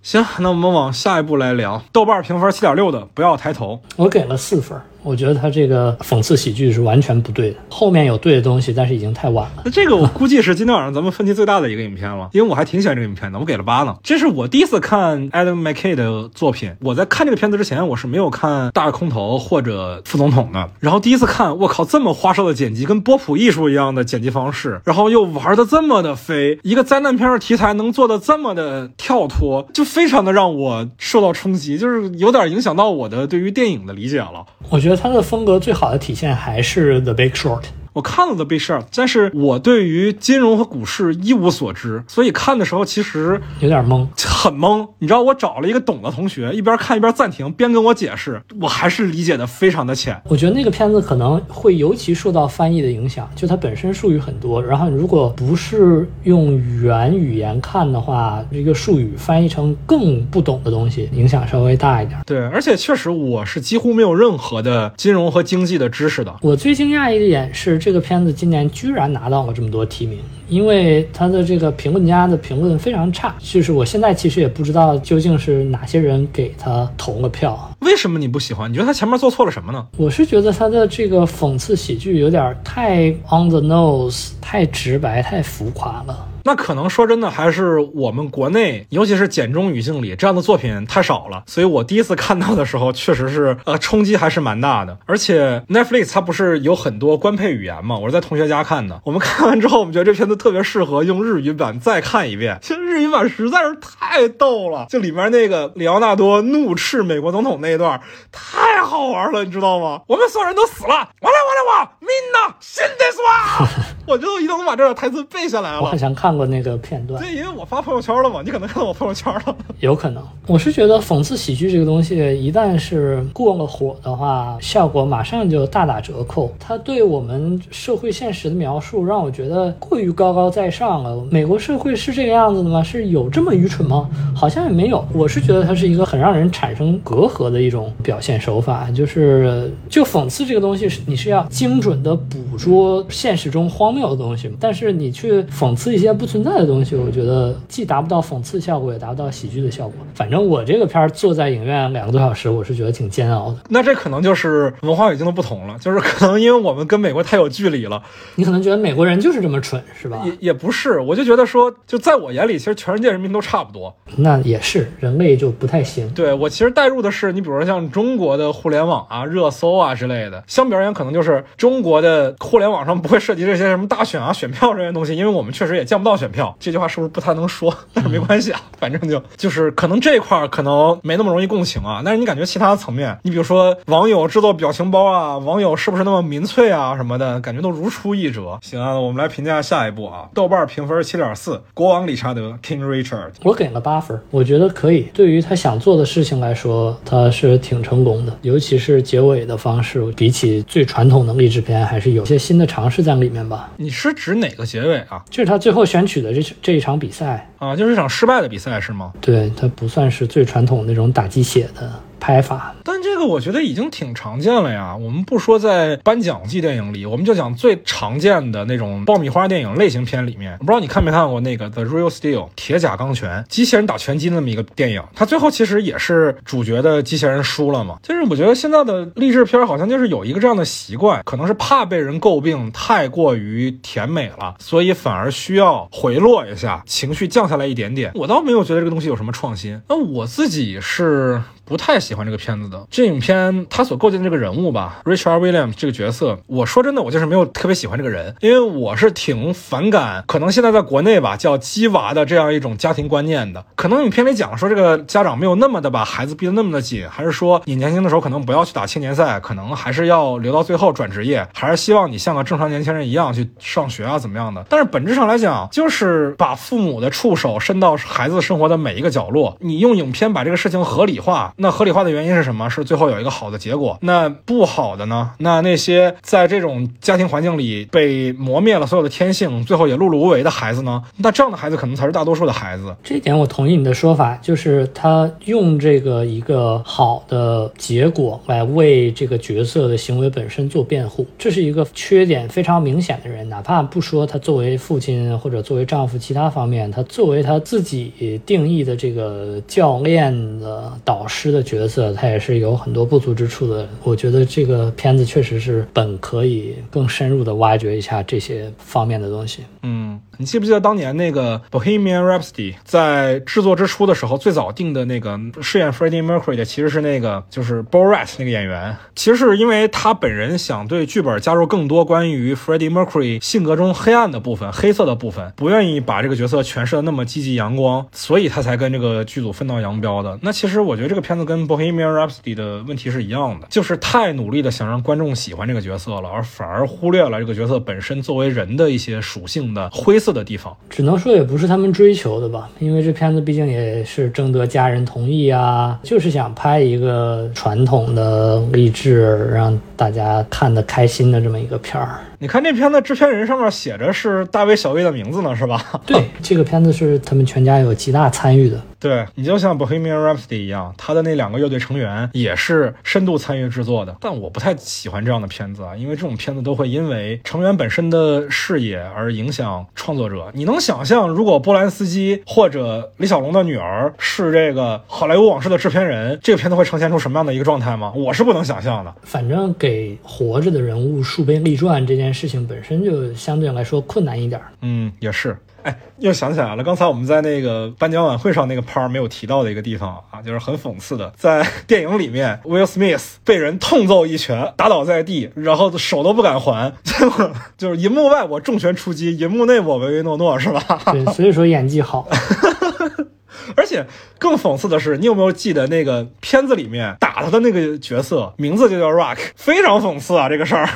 [0.03, 1.79] 行，那我们往下一步来聊。
[1.91, 3.79] 豆瓣评分七点六的，不要抬头。
[3.97, 9.61] 我给了四分，我觉得他这个讽刺喜剧是完全不对的，后面有对的东西，但是已经太晚了。
[9.63, 13.95] 那这个我估计是今天晚上咱们分歧最大的一个影片了，因为我还挺喜欢这个影片的，我给了八呢。
[14.01, 20.67] 这是我第一次看 Adam McKay 的作品，我在看这个片子之前，我是没有看《大空头》或者《副总统》的。
[20.79, 34.45] 然后第一次看，我靠，这么花哨的剪辑，跟波普艺术一样的剪辑方式，然后又玩的这么的飞，一个灾难片的题材能做的这么的跳脱，就非常的让我受到冲击，就是有点影响到我的对于电影的理解了。
[34.69, 37.61] 我觉得他的风格最好的体现还是《The Big Short》。
[37.93, 44.87] 我看了 The Big Short，但是我对于金融和股市一无所知，所以看的时候其实有点懵，很懵。
[44.99, 50.21] 你知道，我找了一个懂的同学，一边看一边暂停，边跟我解释，我还是理解的非常的浅。
[50.29, 62.17] 我觉得那个片子可能会尤其受到翻译的影响，就它本身术语很多，然后如果不是用原语言看的话，这个术语翻译成更不懂的东西，影响稍微大一点。
[62.25, 66.33] 对，而且确实我是几乎没有任何的金融和经济的知识的。
[66.41, 67.80] 我最惊讶一点是。
[67.81, 73.35] 这个片子今年居然拿到了这么多提名，因为他的这个评论家的评论非常差。
[73.39, 77.59] 就是我现在其实也不知道究竟是哪些人给他投了票。
[77.79, 78.69] 为什么你不喜欢？
[78.69, 79.87] 你觉得他前面做错了什么呢？
[79.97, 86.27] 我是觉得他的这个讽刺喜剧有点太 on the nose，太直白，太浮夸了。
[86.43, 91.43] 那可能说真的，还是我们国内，尤其是简中语境里这样的作品太少了。
[91.47, 94.97] 所以我第一次看到的时候，确实是呃冲击还是蛮大的。
[95.05, 97.97] 而且 Netflix 它不是有很多官配语言嘛？
[97.97, 99.01] 我是在同学家看的。
[99.05, 102.57] 我们看完之后，我们觉得这片子特别适合用日语版再看一遍。
[102.61, 107.99] 其实日语版实在是太逗了，就里面那个里奥纳多怒斥美国总统那一段，
[108.31, 110.01] 太好玩了，你知道吗？
[110.07, 111.37] 我们所有人都死了，完了
[111.71, 112.55] 完了完了，命呢？
[112.59, 113.69] 现在是吧？
[114.07, 115.81] 我就一定能把这个台词背下来了。
[115.81, 119.55] 我好像看过那个片段，对，因为我发朋友圈了嘛，你可能看到我朋友圈了。
[119.79, 126.53] 有可能，我是觉得讽刺喜剧这个东西，一旦是过了火的话，效果马上就大打折扣。
[126.59, 131.23] 它对我们社会现实的描述，让我觉得过于高高在上了。
[131.31, 132.83] 美国社会是这个样子的吗？
[132.83, 134.09] 是有这么愚蠢吗？
[134.35, 135.05] 好像也没有。
[135.13, 144.01] 我是觉得它是一个很让人产生隔阂的一种表现手法，就是就讽刺这个东西，是你是要精准的捕捉现实中荒谬。
[144.01, 149.93] 的东西，但是你去讽刺一些不存在的东西，我觉得既达不到讽刺效果，也达不到喜剧的效果。
[150.15, 153.57] 反正我这个片儿坐在影院两个多小时，我是觉得挺煎熬的。
[153.69, 158.01] 那这可能就是文化语境的不同了，就是可能因为我们跟美国太有距离了。
[158.35, 160.23] 你可能觉得美国人就是这么蠢，是吧？
[160.25, 163.95] 也也不是，我就觉得说，就在我眼里，其实全世界人民都差不多。
[164.17, 166.09] 那也是，人类就不太行。
[166.13, 173.87] 对我其实带入的是，你比如说像中国的互联网啊、热搜啊之类的，相比而言，可能就是中国的互联网上不会涉及这些什么。
[173.91, 177.75] 大选啊，选票这些东西，因为我们确实也见不到选票，这句话是不是不太能说？
[177.93, 182.01] 但是没关系啊，反正就就是可能这一块可能没那么容易共情啊。
[182.05, 188.57] 但是你感觉其他层面，你比如说网友制作表情包啊，网友是不是那么民粹啊什么的，感觉都如出一辙。
[188.61, 195.09] 行啊，我们来评价下一步啊，豆瓣评分七点四，国王理查德 King Richard，我给了八分，我觉得可以。
[195.13, 203.71] 对于他想做的事情来说，他是挺成功的，尤其是结尾的方式，比起最传统的励志片，还是有些新的尝试在里面吧。
[203.77, 205.23] 你是指哪个结尾啊？
[205.29, 209.11] 就是他最后选取的这这一场比赛啊，就是一场失败的比赛是吗？
[209.21, 211.91] 对，它不算是最传统那种打鸡血的。
[212.21, 214.95] 拍法，但这个我觉得已经挺常见了呀。
[214.95, 220.53] 我们不说在颁奖季电影里，我们就讲最常见的那种爆米花电影类型片里面。
[220.53, 227.97] 我不知道你看没看过那个《The Real Steel》铁甲钢拳，机器人打拳击那么一个电影，它最后其实也是主角的机器人输了嘛。
[228.03, 238.11] 就是我觉得现在的励志片好像就是有一个这样的习惯，可能是怕被人诟病太过于甜美了，所以反而需要回落一下，情绪降下来一点点。
[238.13, 239.81] 我倒没有觉得这个东西有什么创新。
[239.89, 241.41] 那我自己是。
[241.71, 242.85] 不太喜欢这个片子的。
[242.91, 253.63] 这影片他所构建的这个人物吧，Richard Williams 这个角色，我说真的，我就是没有特别喜欢这个人，因为我是挺反感，可能现在在国内吧叫“鸡娃”的这样一种家庭观念的。
[253.77, 264.65] 可能影片里讲说这个家长没有那么的把孩子逼得那么的紧，还是说你年轻的时候可能不要去打青年赛，可能还是要留到最后转职业，还是希望你像个正常年轻人一样去上学啊怎么样的？
[264.67, 271.53] 但是本质上来讲，就是把父母的触手伸到孩子生活的每一个角落，你用影片把这个事情合理化。
[271.61, 272.67] 那合理化的原因是什么？
[272.67, 273.95] 是最后有一个好的结果。
[274.01, 275.29] 那不好的呢？
[275.37, 281.03] 那那些在这种家庭环境里被磨灭了所有的天性，最后也碌碌无为的孩子呢？
[281.17, 282.95] 那这样的孩子可能才是大多数的孩子。
[283.03, 293.47] 这一点我同意你的说法，就是他用这个一个好的结果来为这个角色的行为本身做辩护，这是一个缺点非常明显的人。
[293.47, 301.50] 哪怕不说他作为父亲或者作为丈夫其他方面，他作为他自己定义的这个教练的导师。
[301.51, 303.87] 的角色，他也是有很多不足之处的。
[304.03, 309.63] 我觉得这个片子确实是本可以更深入的挖掘一下这些方面的东西。
[309.83, 318.95] 嗯，你记不记得当年那个《Bohemian Rhapsody》在制作之初的时候，最早定的那个饰演 Freddie Mercury 的其实是那个就是 Borat 那个演员。
[319.15, 330.37] 其实是因为他本人想对剧本加入更多关于 Freddie Mercury 性格中黑暗的部分、黑色的部分，不愿意把这个角色诠释的那么积极阳光，所以他才跟这个剧组分道扬镳的。
[330.41, 340.75] 那其实我觉得这个片子跟《Bohemian Rhapsody》的问题是一样的，就是太努力的想让观众喜欢这个角色了，而反而忽略了这个角色本身作为人的一些属性的灰色的地方。
[340.89, 352.19] 只能说也不是他们追求的吧，因为这片子毕竟也是征得家人同意啊，就是想拍一个传统的励志，让大家看得开心的这么一个片儿。
[352.41, 355.79] 你看这片子制片人上面写着是大卫小卫的名字呢，是吧？
[356.07, 358.81] 对，这个片子是他们全家有极大参与的。
[358.99, 364.15] 对你就像 Bohemian Rhapsody 一样，他的那两个乐队成员也是深度参与制作的。
[364.19, 370.51] 但我不太喜欢这样的片子啊，因为这种片子都会因为成员本身的视野而影响创作者。
[370.53, 378.11] 你能想象，如果波兰斯基或者李小龙的女儿是这个《好莱坞往事》的制片人，这个片子会呈现出什么样的一个状态吗？
[378.15, 379.13] 我是不能想象的。
[379.23, 384.61] 反正给活着的人物树碑立传这件事情本身就相对来说困难一点。
[384.81, 385.57] 嗯，也是。
[385.83, 400.83] 哎，又想起来了，刚才我们在那个颁奖晚会上那个 part 没有提到的一个地方啊，就是很讽刺的，在电影里面，Will Smith 被人痛揍一拳，打倒在地，然后手都不敢还，结 果就是银幕外我重拳出击，银幕内我唯唯诺诺，是吧？
[401.11, 402.27] 对，所以说演技好。
[403.75, 404.05] 而且
[404.37, 410.87] 更讽刺的是，你有没有记得那个片子里面打他的那个角色名字就叫 Rock，非常讽刺啊这个事儿。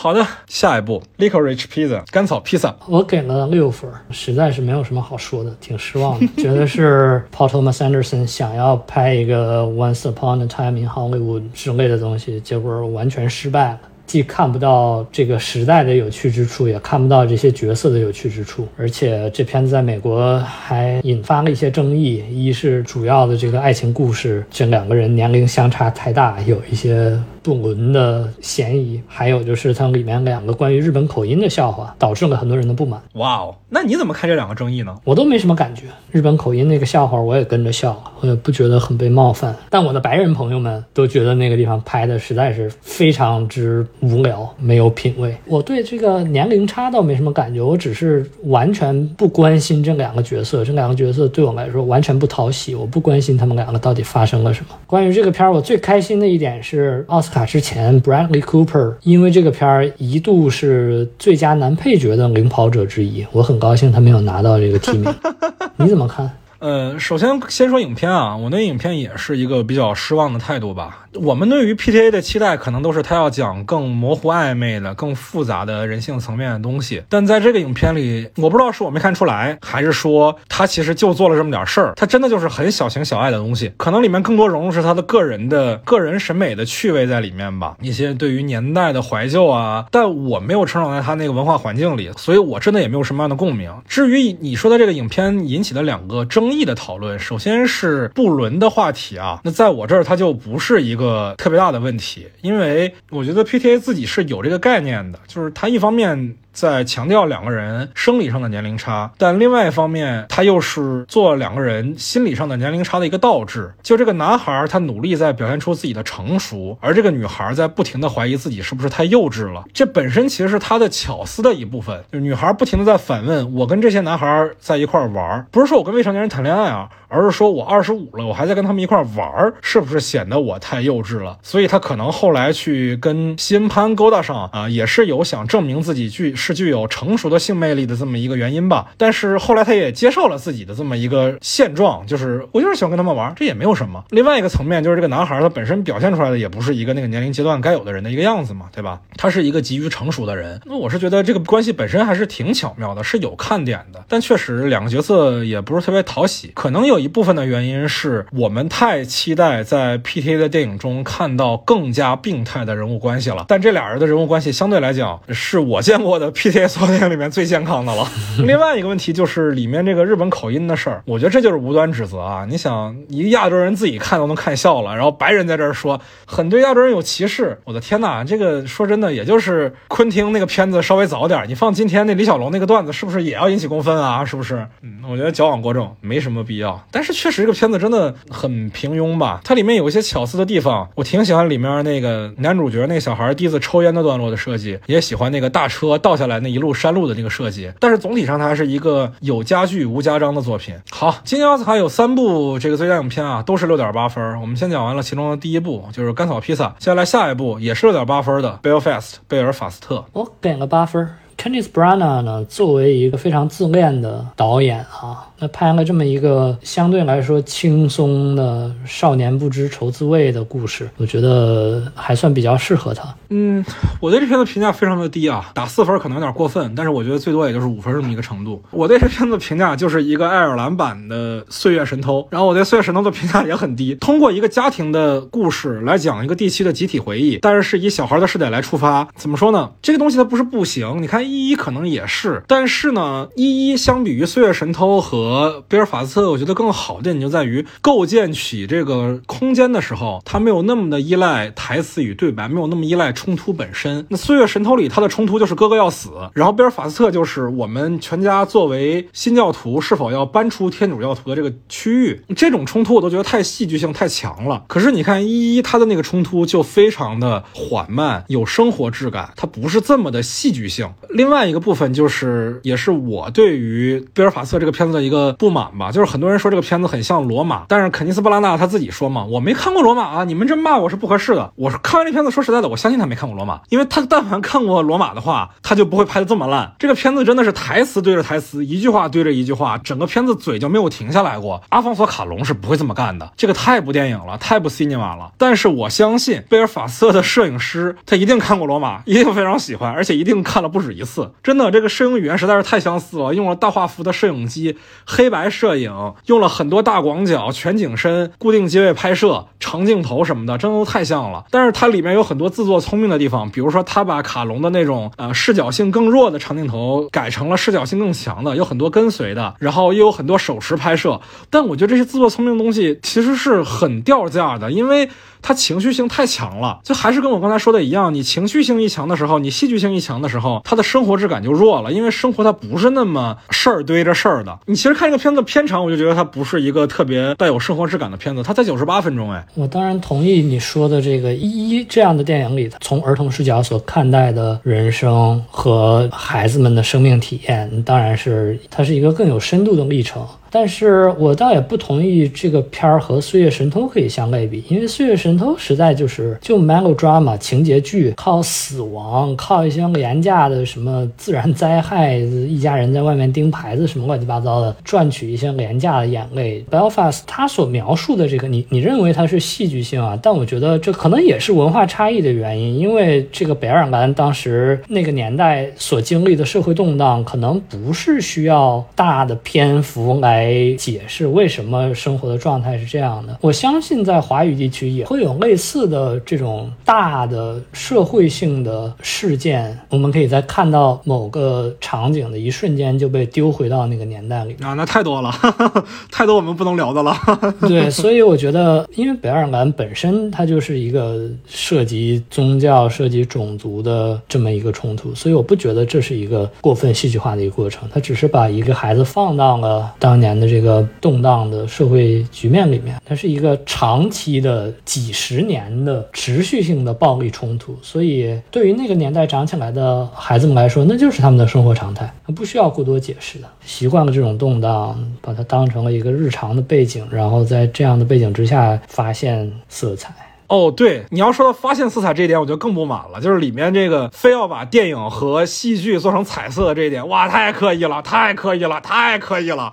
[0.00, 6.26] 好的，下一步，Licorice Pizza 甘草披萨，我给了六分，实在是没有什么好说的，挺失望的。
[6.40, 13.80] 觉得是 Paul Thomas Anderson 想要拍一个 Once Upon a Time in Hollywood 之类的东西，结果完全失败了。
[14.08, 22.24] 既看不到这个时代的有趣之处，也看不到这些角色的有趣之处，而且这片子在美国还引发了一些争议。
[22.30, 27.16] 一是主要的这个爱情故事，这两个人年龄相差太大，有一些。
[27.40, 33.00] 不伦的嫌疑，还有就是它里面两个关于日本口音的笑话，导致了很多人的不满。
[33.14, 34.94] 哇哦，那你怎么看这两个争议呢？
[35.02, 39.56] 我都没什么感觉，日本口音那个笑话我也跟着笑了，我也不觉得很被冒犯。
[39.70, 45.36] 但我的白人朋友们都觉得那个地方拍的实在是非常之无聊，没有品味。
[45.46, 54.76] 我对这个年龄差倒没什么感觉，我只是完全不关心这两个角色，这两个角色对我来说完全不讨喜，我不关心他们两个到底发生了什么。
[54.86, 57.44] 关于这个片儿，我最开心的一点是奥斯卡。
[57.48, 65.12] 之前，Bradley Cooper 因为这个片儿一度是最佳男配角的领跑者之一，我很高兴他没有拿到这个提名。
[65.76, 66.30] 你怎么看？
[66.58, 71.06] 呃，首先先说影片啊，我对影片也是一个比较失望的态度吧。
[71.22, 93.72] 我们对于 PTA 的期待可能都是他要讲更模糊暧昧的、更复杂的人性层面的东西，但在这个影片里，我不知道是我没看出来，还是说他其实就做了这么点事儿，他真的就是很小情小爱的东西，可能里面更多融入是他的个人的个人审美的趣味在里面吧，一些对于年代的怀旧啊，但我没有成长在他那个文化环境里，所以我真的也没有什么样的共鸣。
[93.88, 106.36] 至于你说的这个影片引起的两个争议的讨论，首先是不伦的话题啊，那在我这儿它就不是一个特别大的问题，因为我觉得 PTA 自己是有这个概念的，就是它一方面。
[106.58, 113.72] 在强调两个人生理上的年龄差，但另外一方面，他又是做两个人心理上的年龄差的一个倒置。
[113.80, 119.62] 就这个男孩，他努力在表现出自己的成熟，而这个女孩在不停的怀疑自己是不是太幼稚了。
[119.72, 122.02] 这本身其实是他的巧思的一部分。
[122.10, 136.34] 就女孩不停的在反问：“我跟这些男孩在一块玩，不是说我跟未成年人谈恋爱啊，而是说我二十五了，我还在跟他们一块玩，是不是显得我太幼稚了？”所以他可能后来去跟西恩潘勾搭上啊，也是有想证明自己去。
[136.48, 144.02] 是具有成熟的性魅力的这么一个原因吧，但是后来他也接受了自己的这么一个现状，就是我就是喜欢跟他们玩，这也没有什么。
[144.08, 148.98] 另外一个层面就是这个男孩他本身表现出来的也不是一个那个年龄阶段该有的人的一个样子嘛，对吧？
[149.18, 154.02] 他是一个急于成熟的人，那我是觉得这个关系本身还是挺巧妙的，是有看点的。
[154.08, 166.32] 但确实两个角色也不是特别讨喜，可能有一部分的原因是我们太期待在 PTA 的电影中看到更加病态的人物关系了，但这俩人的人物关系相对来讲是我见过的。
[166.38, 168.08] PTA 所有电影里面最健康的了。
[168.46, 172.46] 另外一个问题就是里面这个日本口音的事儿，我觉得这就是无端指责啊！
[172.48, 178.22] 你想，一个亚洲人自己看都能看笑了，然后白人在这儿说很对亚洲人有歧视，我的天哪！
[178.22, 184.24] 这个说真的，也就是昆汀那个片子稍微早点，你放今天那李小龙那个段子，是不是也要引起公愤啊？
[184.24, 184.64] 是不是？
[184.82, 186.80] 嗯，我觉得矫枉过正，没什么必要。
[186.92, 189.40] 但是确实这个片子真的很平庸吧？
[189.42, 197.72] 它里面有一些巧思的地方，我挺喜欢里面那个男主角那个小孩第一次抽烟的段落的设计，也喜欢那个大车倒下来那一路山路的那个设计。
[197.80, 200.76] 但是总体上，它还是一个有家具无家章的作品。
[200.90, 204.40] 好，今年奥斯卡有三部这个最佳影片啊，都是六点八分。
[204.40, 210.04] 我们先讲完了其中的第一部，就是《甘草披萨》，接下来下一部也是六点八分的《Belfast》贝尔法斯特。
[210.12, 211.08] 我给了八分。
[211.36, 215.27] Kenneth Branagh 呢，作为一个非常自恋的导演啊。
[215.40, 223.14] 那拍了这么一个相对来说轻松的少年不知愁滋味的故事，我觉得还算比较适合他。
[223.30, 223.64] 嗯，
[224.00, 228.62] 我对这片子评价非常的低啊，打四分可能有点过分，但是我觉得最多也就是五分这么一个程度。
[228.70, 233.94] 我对这片子评价就是一个爱尔兰版的《岁月神偷》，然后我对《岁月神偷》的评价也很低。
[233.96, 239.70] 通过一个家庭的故事来讲一个地区的集体回忆，但是是以小孩的视点来出发，怎么说呢？
[239.82, 254.06] 这个东西它不是不行，你看一一可能也是，但是呢，一一相比于《岁月神偷》和和贝尔法斯特，我觉得更好的点就在于构建起这个空间的时候，它没有那么的依赖台词与对白，没有那么依赖冲突本身。
[254.08, 264.64] 那《岁月神偷》里，它的冲突就是哥哥要死，然后贝尔法斯特就是我们全家作为新教徒是否要搬出天主教徒的这个区域，这种冲突我都觉得太戏剧性太强了。
[264.66, 270.88] 可是你看一一他的那个冲突就非常的缓慢，有生活质感，它不是这么的戏剧性。
[271.10, 275.17] 另外一个部分就是，也是我对于贝尔法斯特这个片子的一个。
[275.18, 281.52] 呃不满吧，就是很多人说这个片子很像罗马，但是肯尼斯·布拉纳他自己说嘛，我没看过罗马啊，你们这骂我是不合适的。
[281.56, 286.72] 我是看完这片子，说实在的，我相信他没看过罗马，因为他但凡看过罗马的话，他就不会拍的这么烂。
[286.78, 291.60] 这个片子真的是台词对着台词，一句话对着一句话，整个片子嘴就没有停下来过。
[291.70, 295.32] 阿方索·卡隆是不会这么干的，这个太不电影了，太不 cinema 了。
[295.36, 301.32] 但是我相信贝尔法斯特的摄影师，他一定看过罗马，一定非常喜欢，而且一定看了不止一次。
[301.42, 304.76] 真的，这个摄影语言实在是太相似了，用了大画幅的摄影机。
[305.10, 311.46] 黑白摄影用了很多大广角、全景深、固定机位拍摄、长镜头什么的，真的都太像了。
[311.50, 321.18] 但是它里面有很多自作聪明的地方，比如说他把卡隆的那种呃视角性更弱的长镜头改成了视角性更强的，有很多跟随的，然后又有很多手持拍摄。
[321.48, 325.08] 但我觉得这些自作聪明的东西其实是很掉价的，因为。
[325.40, 334.58] 它情绪性太强了，就还是跟我刚才说的一样，你情绪性一强的时候，你戏剧性一强的时候，它的生活质感就弱了，因为生活它不是那么事儿堆着事儿的。
[334.66, 339.46] 你其实看这个片子片长，我就觉得它不是一个特别带有生活质感的片子，它才九十八分钟哎。
[339.54, 350.26] 我当然同意你说的这个一一这样的电影里，从儿童视角所看待的人生和孩子们的生命体验，当然是它是一个更有深度的历程。
[350.50, 366.64] 但是我倒也不同意这个片儿和《岁月神偷》可以相类比，因为《岁月神偷》实在就是就 melodrama 情节剧，靠死亡，靠一些廉价的什么自然灾害，一家人在外面钉牌子什么乱七八糟的，赚取一些廉价的眼泪。
[366.70, 370.18] Belfast 他所描述的这个，你你认为它是戏剧性啊？
[370.22, 380.37] 但我觉得这可能也是文化差异的原因，因为这个北爱尔兰当时那个年代所经历的社会动荡，可能不是需要大的篇幅来。
[380.38, 383.36] 来解释为什么生活的状态是这样的。
[383.40, 395.32] 我相信在华语地区也会有类似的这种大的社会性的事件，我们可以在看到某个场景的一瞬间就被丢回到那个年代里啊，那太多了，
[396.12, 397.16] 太多我们不能聊的了。
[397.66, 407.88] 对，所以我觉得，因为北爱尔兰本身它就是一个涉及宗教、涉及种族的这么一个冲突，所以我不觉得这是一个过分戏剧化的一个过程。
[407.92, 410.27] 他只是把一个孩子放到了当年。
[410.28, 423.48] 年的这个动荡的社会局面里面，它是一个长期的几十年的持续性的暴力冲突，所以对于那个年代长起来的孩子们来说，那就是他们的生活常态，不需要过多解释的。
[423.64, 430.12] 习惯了这种动荡，把它当成了一个日常的背景，然后在这样的背景之下发现色彩。
[430.48, 433.20] 哦，对，你要说到发现色彩这一点，我就更不满了。
[433.20, 439.70] 就是里面这个非要把电影和戏剧做成彩色的这一点，哇，太刻意了，太刻意了，太刻意了。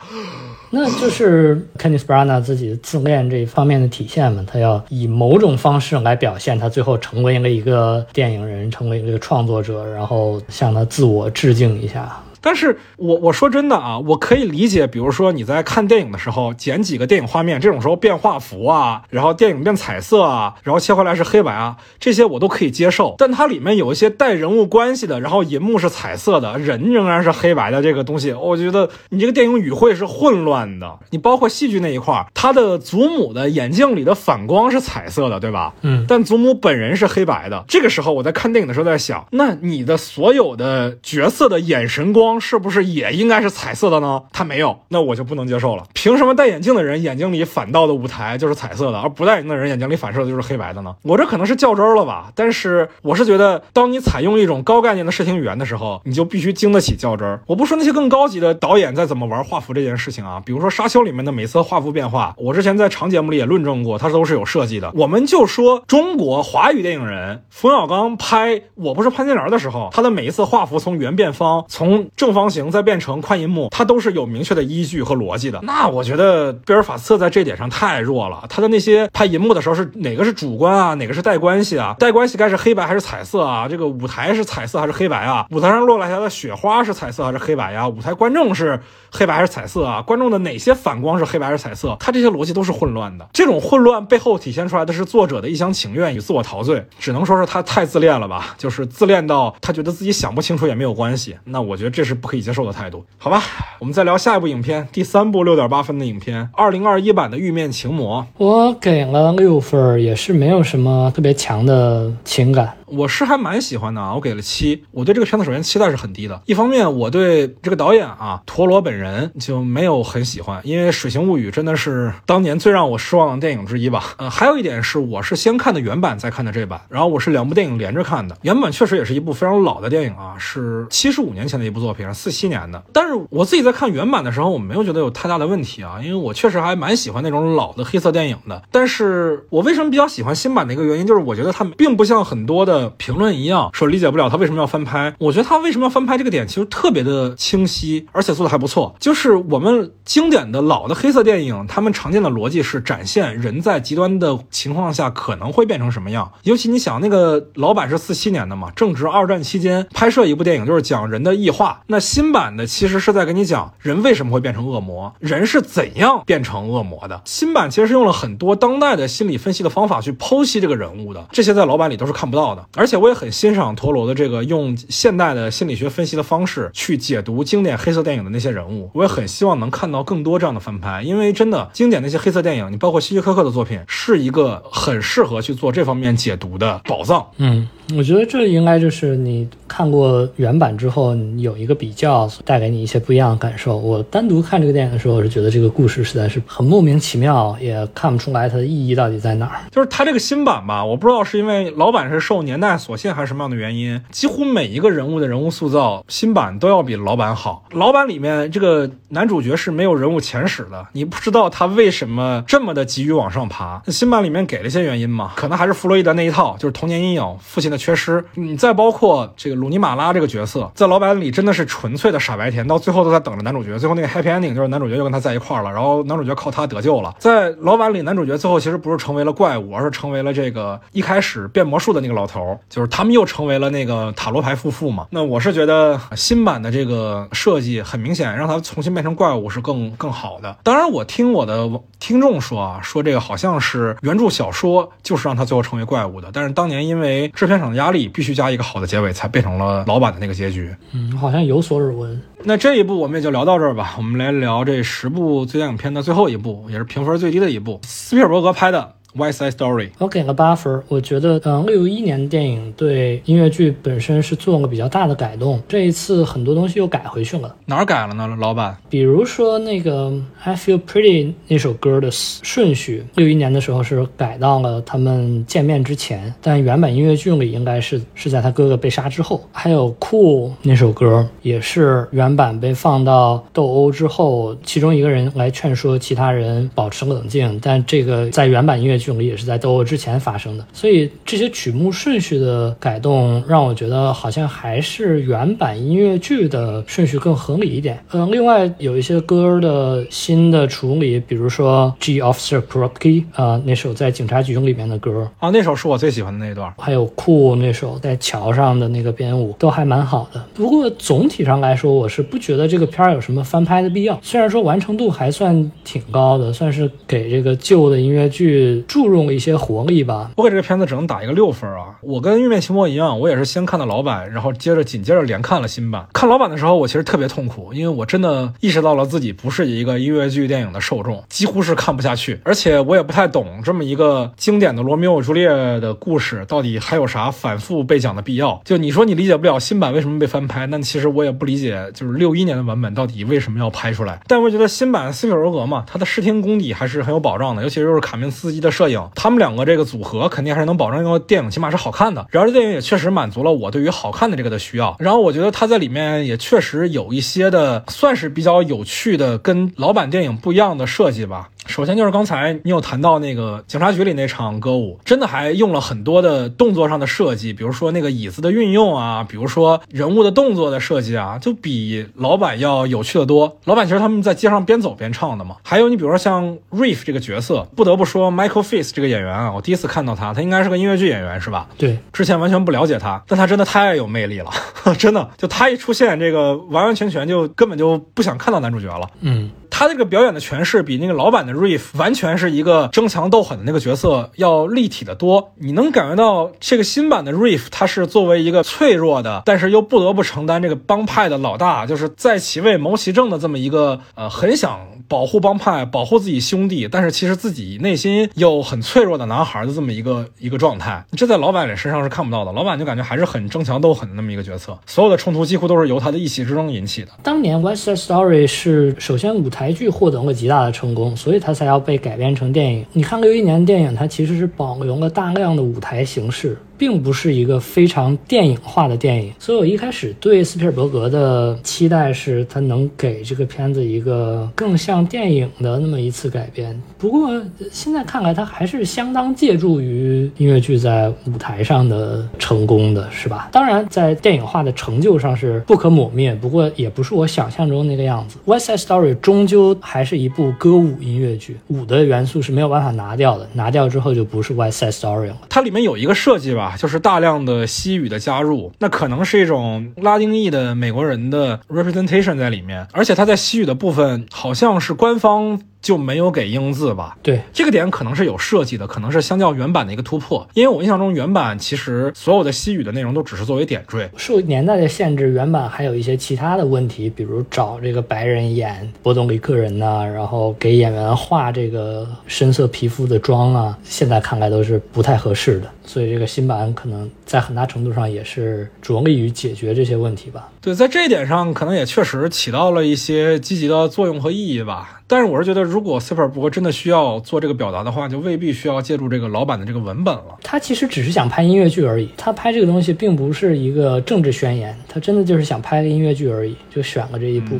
[0.71, 4.43] 那就是 Kenneth Branagh 自己自恋这一方面的体现嘛？
[4.45, 12.21] 他要以某种方式来表现他最后成为了一个电影人，成为一个创作者，然后向他自我致敬一下。
[12.45, 23.15] 但是我我说真的啊，我可以理解，比如说你在看电影的时候剪几个电影画面，这种时候变画幅啊，然后电影变彩色啊，然后切回来是黑白啊，这些我都可以接受。
[23.17, 30.99] 但它里面有一些带人物关系的，然后银幕是彩色的，人仍然是黑白的这个东西，我觉得你这个电影语汇是混乱的。
[31.10, 35.73] 你包括戏剧那一块，他的祖母的眼镜里的反光是彩色的，对吧？
[35.81, 37.65] 嗯，但祖母本人是黑白的。
[37.67, 44.24] 这个时候我在看电影的时候在想，那你的所有的角色的眼神光是不是也应该是彩色的呢？
[44.32, 45.84] 他没有，那我就不能接受了。
[45.93, 50.95] 凭什么戴眼镜的人眼睛里反倒的舞台就是彩色的，而不戴眼镜的人眼睛里反射的就是黑白的呢？
[51.04, 52.32] 我这可能是较真了吧？
[52.36, 57.39] 但是我是觉得，当你采用一种高概念的视听语言的时候，你就必须经得起较真。
[57.48, 64.91] 我不说那些更高级的导演在怎么玩画幅这件事情啊，比如说《沙丘》里面的每次画幅变化，我之前在长节目里也论证过，它都是有设计的。
[64.95, 75.59] 我们就说中国华语电影人冯小刚拍《我不是潘金莲》的时候，他的每一次画幅从圆变方，从正方形再变成宽银幕，它都是有明确的依据和逻辑的。
[75.63, 81.95] 那我觉得贝尔法斯特在这点上太弱了，他的那些拍银幕的时候是哪个是主观啊，哪个是带关系啊？
[81.99, 83.67] 带关系该是黑白还是彩色啊？
[83.67, 85.45] 这个舞台是彩色还是黑白啊？
[85.51, 87.87] 舞台上落下来的雪花是彩色还是黑白呀？
[87.87, 88.79] 舞台观众是
[89.12, 90.02] 黑白还是彩色啊？
[90.02, 91.95] 观众的哪些反光是黑白还是彩色？
[92.00, 93.27] 他这些逻辑都是混乱的。
[93.33, 98.56] 这种混乱背后体现出来的是作者的一厢情愿与自我陶醉，只能说是他太自恋了吧？
[98.58, 101.37] 就是自恋到他觉得自己想不清楚也没有关系。
[101.43, 103.05] 那我觉得这是不可以接受的态度。
[103.17, 103.43] 好吧，
[103.79, 108.21] 我们再聊下一部影片，第三部六点八分的影片，二零二一版的《玉面情魔》。
[108.37, 112.77] 我给了六分，也是没有什么特别强的情感。
[112.87, 114.83] 我是还蛮喜欢的啊，我给了七。
[114.91, 124.13] 我对这个片子首先期待是很低的，一方面我对这个导演啊陀螺本人就没有很喜欢，因为《水形物语》真的是当年最让我失望的电影之一吧。
[124.17, 128.37] 呃，还有一点是我是先看的原版再看的这版，然后我是两部电影连着看的。
[128.43, 132.83] 原版确实也是一部非常老的电影啊，是七十五年前的一部作品，四七年的。
[132.91, 138.62] 但是我自己在看原版的时候，我没有觉得有太大的问题啊，因为我确实还蛮喜欢那种老的黑色电影的。
[138.71, 142.91] 但是我为什么比较喜欢新版的一个原因，就是我觉得它并不像很多的。
[142.98, 148.96] 评论一样说理解不了它为什么要翻拍，我觉得它为什么要翻拍这个点其实特别的清晰，而且做的还不错。
[149.00, 156.31] 就是我们经典的老的黑色电影，他们常见的逻辑是展现人在极端的情况下可能会变成什么样。
[156.43, 161.81] 尤其你想那个老版是四七年的嘛，正值二战期间拍摄一部电影，就是讲人的异化。
[161.88, 167.21] 那新版的其实是在跟你讲人为什么会变成恶魔，人是怎样变成恶魔的。
[167.23, 172.96] 新版其实是用了很多当代的心理分析的方法去剖析这个人物的，这些在老版里都是看不到的，而且。
[172.96, 178.90] 我也很欣赏陀螺的这个用现代的心理学分析的方式去解读经典黑色电影的那些人物。
[178.94, 187.27] 我也很希望能看到更多这样的翻拍，因为真的经典那些黑色电影，你包括希区柯克的作品，是一个很适合去做这方面解读的宝藏。
[187.38, 187.67] 嗯。
[187.96, 193.78] 我觉得这应该就是你看过原版之后，你有一个比较，带给你一些不一样的感受。
[193.78, 199.60] 我单独看这个电影的时候，我是觉得这个故事实在是很莫名其妙，也看不出来它的意义到底在哪儿。
[199.71, 207.63] 就是它这个新版吧，我不知道是因为老版是受年代所限，还是什么样的原因，几乎每一个人物的人物塑造，新版都要比老版好。
[207.71, 213.82] 老版里面这个男主角是没有人物前史的，你不知道他为什么这么的急于往上爬。
[213.88, 217.76] 新版里面给了一些原因嘛，可能还是弗洛伊德那一套，就是童年阴影，父亲的。
[217.76, 223.77] 缺失，你再包括这个鲁尼马拉这个角色，在老版里真的是纯粹的傻白甜，到最后都在等着男主角。
[223.77, 227.15] 最后那个 happy ending 就是男主角又跟他在一块了，然后男主角靠他得救了。
[227.19, 235.05] 在老版里，男主角最后其实不是成为了怪物，而是成为了这个一开始变魔术的那个老头，就是他们又成为了那个塔罗牌夫妇嘛。
[235.11, 240.57] 那我是觉得新版的这个设计很明显，让他重新变成怪物是更更好的。
[240.63, 247.75] 当然，我听我的听众说啊，说这个好像是原著小说就是让他最后成为怪物的，但是当年因为制片厂的。
[247.75, 250.73] 压力必须加一个好的结尾，才变成了老版的那个结局。
[250.93, 252.21] 嗯，好像有有所耳闻。
[252.43, 253.95] 那这一部我们也就聊到这儿吧。
[253.97, 258.95] 我们来聊这十部最佳影片的最后一部，也是评分最低的一部，斯皮尔伯格拍的。
[259.15, 260.83] West Side Story，我给了八分。
[260.89, 265.61] 我觉得，嗯，六一年的电影对音乐剧本身是做了比较大的改动。
[265.69, 267.55] 这一次很多东西又改回去了。
[267.65, 268.75] 哪儿改了呢，老板？
[268.89, 270.11] 比如说那个
[270.43, 279.41] I Feel Pretty 那首歌的顺序，六一年的时候是改到了他们见面之前，但原版音乐剧里应该是是在他哥哥被杀之后。
[279.53, 289.04] 还有 Cool 那首歌也是原版被放到斗殴之后，其中一个人来劝说其他人保持冷静，但这个在原版音乐剧。
[289.06, 298.03] 训里也是在斗殴之前发生的，所以这些曲目顺序的改动让我觉得好像还是原版音乐剧的顺序更合理一点。
[298.12, 310.43] 嗯，另外有一些歌的新的处理，比如说 G Officer Krupke 啊那首在警察局里面的歌啊，那首是我最喜欢的那一段，还有酷那首在桥上的那个编舞都还蛮好的。
[310.53, 314.19] 不过总体上来说，我是不觉得这个片儿有什么翻拍的必要。
[314.21, 320.31] 虽然说完成度还算挺高的，算是给这个旧的音乐剧注入了一些活力吧。
[320.37, 321.98] 我给这个片子只能打一个六分啊！
[322.00, 326.08] 我跟《玉面情魔》一样，我也是先看的老版，然后接着紧接着连看了新版。
[326.13, 332.39] 看老版的时候，我其实特别痛苦，因为我真的意识到了自己不是一个音乐剧电影的受众，几乎是看不下去。
[332.46, 335.50] 而且我也不太懂这么一个经典的罗密欧朱丽叶
[335.81, 338.62] 的故事，到底还有啥反复被讲的必要？
[338.63, 344.21] 就你说你理解不了新版为什么被翻拍，那其实我也不理解，就是六一年的版本到底为什么要拍出来。
[344.25, 352.25] 但我觉得新版斯皮尔伯格嘛，他的视听功底还是很有保障的，尤其是卡明斯基的设影，他们两个这个组合肯定还是能保证一个电影起码是好看的。
[352.29, 354.96] 然而这电影也确实满足了我对于好看的这个的需要。
[355.00, 361.50] 然后我觉得他在里面也确实有一些的算是比较有趣的，跟老版电影不一样的设计吧。
[361.65, 373.57] 首先就是刚才你有谈到那个警察局里那场歌舞，真的还用了很多的动作上的设计，比如说那个椅子的运用啊，比如说人物的动作的设计啊，就比老板要有趣的多。
[373.65, 375.57] 老板其实他们在街上边走边唱的嘛。
[375.63, 381.67] 还有你比如说像 Riff 这个角色，不得不说 Michael Face 这个演员啊，我第一次看到他，他应该是个音乐剧演员是吧？
[381.77, 384.51] 对，之前完全不了解他，但他真的太有魅力了，
[384.97, 389.09] 真的，就他一出现，这个完完全全就根本就不想看到男主角了。
[389.21, 389.49] 嗯。
[389.78, 395.52] 他这个表演的诠释比那个老版的 Riff 完全是一个争强斗狠的那个角色要立体的多。
[395.56, 411.06] 你能感觉到这个新版的 Riff，他是作为一个脆弱的，但是又不得不承担这个帮派的老大，就是在其位谋其政的这么一个呃，很想保护帮派、保护自己兄弟，但是其实自己内心又很脆弱的男孩的这么一个一个状态。
[411.17, 412.54] 这在老版里身上是看不到的。
[412.54, 417.10] 老版就感觉还是很争强斗狠的那么一个角色，所有的冲突几乎都是由他的一席之争引起的。
[417.21, 419.64] 当年 West Side Story 是首先舞台。
[419.65, 422.85] 台剧获得了极大的成功，所以它才要被改编成电影。
[422.93, 426.55] 你看六一年电影，它其实是保留了大量的舞台形式。
[426.78, 436.80] 并不是一个非常电影化的电影，所以我一开始对斯皮尔伯格的期待是他能给这个片子一个更像电影的那么一次改编。
[436.98, 443.50] 不过现在看来，他还是相当借助于音乐剧在舞台上的成功的，是吧？
[443.52, 448.38] 当然，在电影化的成就上是不可抹灭，不过也不是我想象中那个样子。
[448.52, 455.38] 《West Side Story》终究还是一部歌舞音乐剧，舞的元素是没有办法拿掉的，拿掉之后就不是《West Side Story》了。
[455.50, 456.64] 它里面有一个设计吧。
[456.65, 465.61] 啊，就是大量的西语的加入，那可能是一种拉丁裔的美国人的 representation 在里面，而且他在西语的部分好像是官方。
[465.86, 467.15] 就没有给英字吧？
[467.21, 470.48] 对，这个点可能是有设计的，可能是相较原版的一个突破。
[470.56, 474.10] 因为我印象中原版其实所有的西语的内容都只是作为点缀。
[474.17, 485.69] 受年代的限制，原版还有一些其他的问题，比如找这个白人演波多黎各人呐，然后给演员画这个深色皮肤的妆啊，现在看来都是不太合适的。
[485.86, 490.50] 所以这个新版可能在很大程度上也是着力于解决这些问题吧。
[490.60, 495.02] 对，在这一点上，可能也确实起到了一些积极的作用和意义吧。
[495.08, 500.37] 但是我是觉得，如果斯皮尔伯格真的需要做这个表达的话，就未必需要借助这个老版的这个文本了。
[500.41, 507.56] 他其实只是想拍音乐剧而已，他拍这个东西并不是一个政治宣言，他真的就是想拍个音乐剧而已，就选了这一部。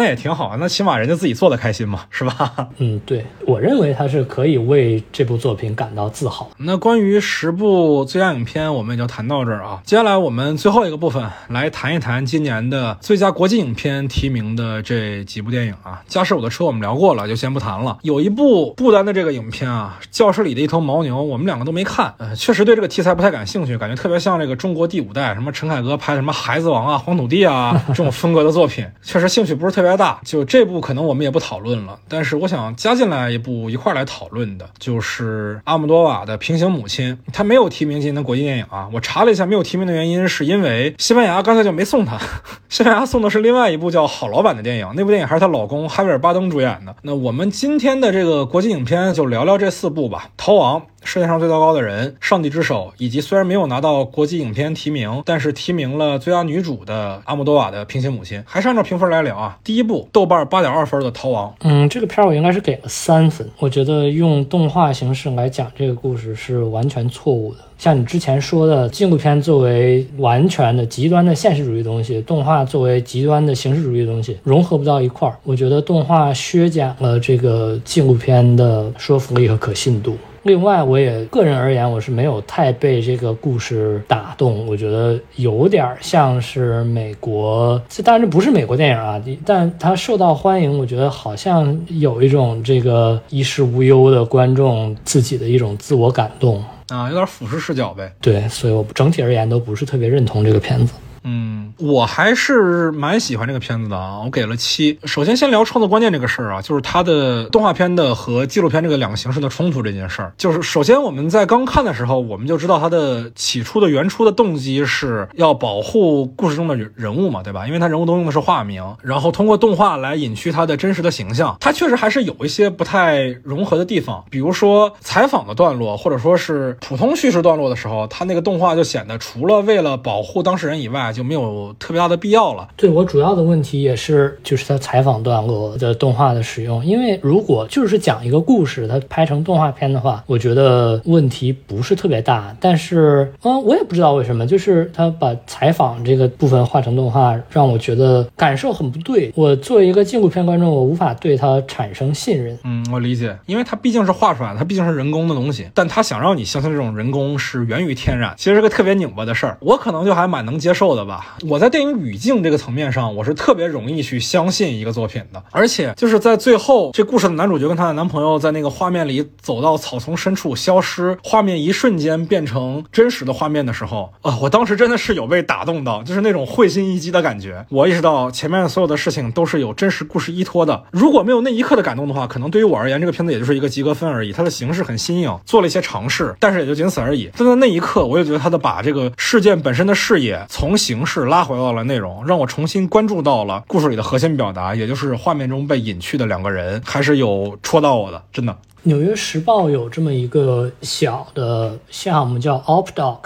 [0.00, 2.68] 那也挺好啊，那起码人家自己做的开心嘛，是吧？
[2.78, 6.50] 嗯，对，我认为他是可以为这部作品感到自豪。
[6.56, 9.82] 那关于十部最佳影片，我们也就谈到这儿啊。
[9.84, 16.00] 接下来我们最后一个部分来谈一谈今年的最佳国际影片提名的这几部电影啊。
[16.08, 17.98] 驾驶我的车我们聊过了，就先不谈了。
[18.00, 29.80] 有一部不丹的这个影片啊，教室里的一头牦牛，我们两个都没看，呃，确实对这个题材不太感兴趣，感觉特别像这个中国第五代什么陈凯歌拍什么孩子王啊、黄土地啊这种风格的作品，确实兴趣不是特。
[29.80, 31.98] 特加大，就这部可能我们也不讨论了。
[32.08, 37.14] 但是我想加进来一部一块来讨论的，就是阿姆多瓦的《平行母亲》。
[37.32, 38.88] 他没有提名今年的国际电影啊。
[38.92, 42.18] 我查了一下，没有提名的原因是因为西班牙刚才就没送他，
[42.68, 44.88] 西班牙送的是另外一部叫《好老板》的电影。
[44.94, 46.94] 那部电影还是她老公哈维尔巴登主演的。
[47.02, 50.80] 那我们今天的这个国际影片就聊聊这四部吧，《逃亡》。
[51.02, 58.38] 世界上最糟糕的人》《上帝之手》，以及虽然没有拿到国际影片提名，但是提名了最佳女主的阿莫多瓦的《平行母亲》。
[58.46, 61.48] 还是按照评分来聊啊，第一部豆瓣八点二分的《逃亡》。
[61.60, 63.48] 嗯，这个片儿我应该是给了三分。
[63.58, 67.60] 我觉得用动画形式来讲这个故事是完全错误的。
[67.78, 75.34] 像你之前说的，纪录片作为完全的极端的现实主义东西，动画作为极端的形式主义东西，融合不到一块儿。
[75.44, 80.14] 我觉得动画削减了这个纪录片的说服力和可信度。
[80.42, 84.66] 另外，我也个人而言，我是没有太被这个故事打动。
[84.66, 98.10] 我觉得有点像是美国，这当然这不是美国电影啊，但它受到欢迎，我觉得好像有一种这个衣食无忧的观众自己的一种自我感动啊，有点俯视视角呗。
[98.20, 100.94] 对，所以我整体而言都不是特别认同这个片子。
[101.22, 104.98] 嗯，我还是蛮喜欢这个片子的啊，我给了七。
[105.04, 110.32] 首先，先聊创作观念这个事儿啊，就是它的动画片的和纪录片这个两个形式的冲突这件事儿。
[110.38, 117.66] 就是首先我们在刚看的时候，我们就知道它的起初的原初的动机是要保护故事中的人物嘛，对吧？
[117.66, 121.54] 因为它人物都用的是化名，然后通过动画来隐去它的真实的形象。
[121.60, 131.09] 它确实还是有一些不太融合的地方，比如说采访的段落，或者说是普通叙事段落的时候，它那个动画就显得除了为了保护当事人以外。
[131.12, 132.68] 就没有特别大的必要了。
[132.76, 136.84] 对我主要的问题也是，就是它采访段落的动画的使用。
[136.84, 142.54] 因为如果就是讲一个故事，它拍成动画片的话，我觉得问题不是特别大。
[142.60, 149.32] 但是，嗯，我也不知道为什么，就是他把采访这个部分画成动画，让我觉得感受很不对。
[149.34, 152.58] 我作为一个纪录片观众，我无法对它产生信任。
[152.64, 155.68] 嗯，我理解，因为它毕竟是画出来的，它毕竟是人工的东西。
[155.74, 159.56] 但他想让你相信这种人工是源于天然，其实是个特别拧巴的事儿。
[159.60, 160.99] 我可能就还蛮能接受的。
[161.04, 177.64] 吧，我在电影语境这个层面上，我是特别容易去相信一个作品的，而且就是在最后，这故事的男主角跟他的男朋友在那个画面里走到草丛深处消失，画面一瞬间变成真实的画面的时候，啊，我当时真的是有被打动到，就是那种会心一击的感觉。
[177.70, 184.32] 我意识到前面所有的事情都是有真实故事依托的，如果没有那一刻的感动的话，可能对于我而言，这个片子也就是一个及格分而已。
[184.32, 187.30] 它的形式很新颖，做了一些尝试，但是也就仅此而已。
[187.36, 191.00] 但在那一刻，我也觉得他的把这个事件本身的视野从形。
[191.10, 198.56] 式拉回到了内容，让我重新关注到了故事里的核心表达，也就是画面中被隐去的两个人，还是有戳到我的，真的。
[198.84, 203.18] 纽约时报有这么一个小的项目叫 OpDoc，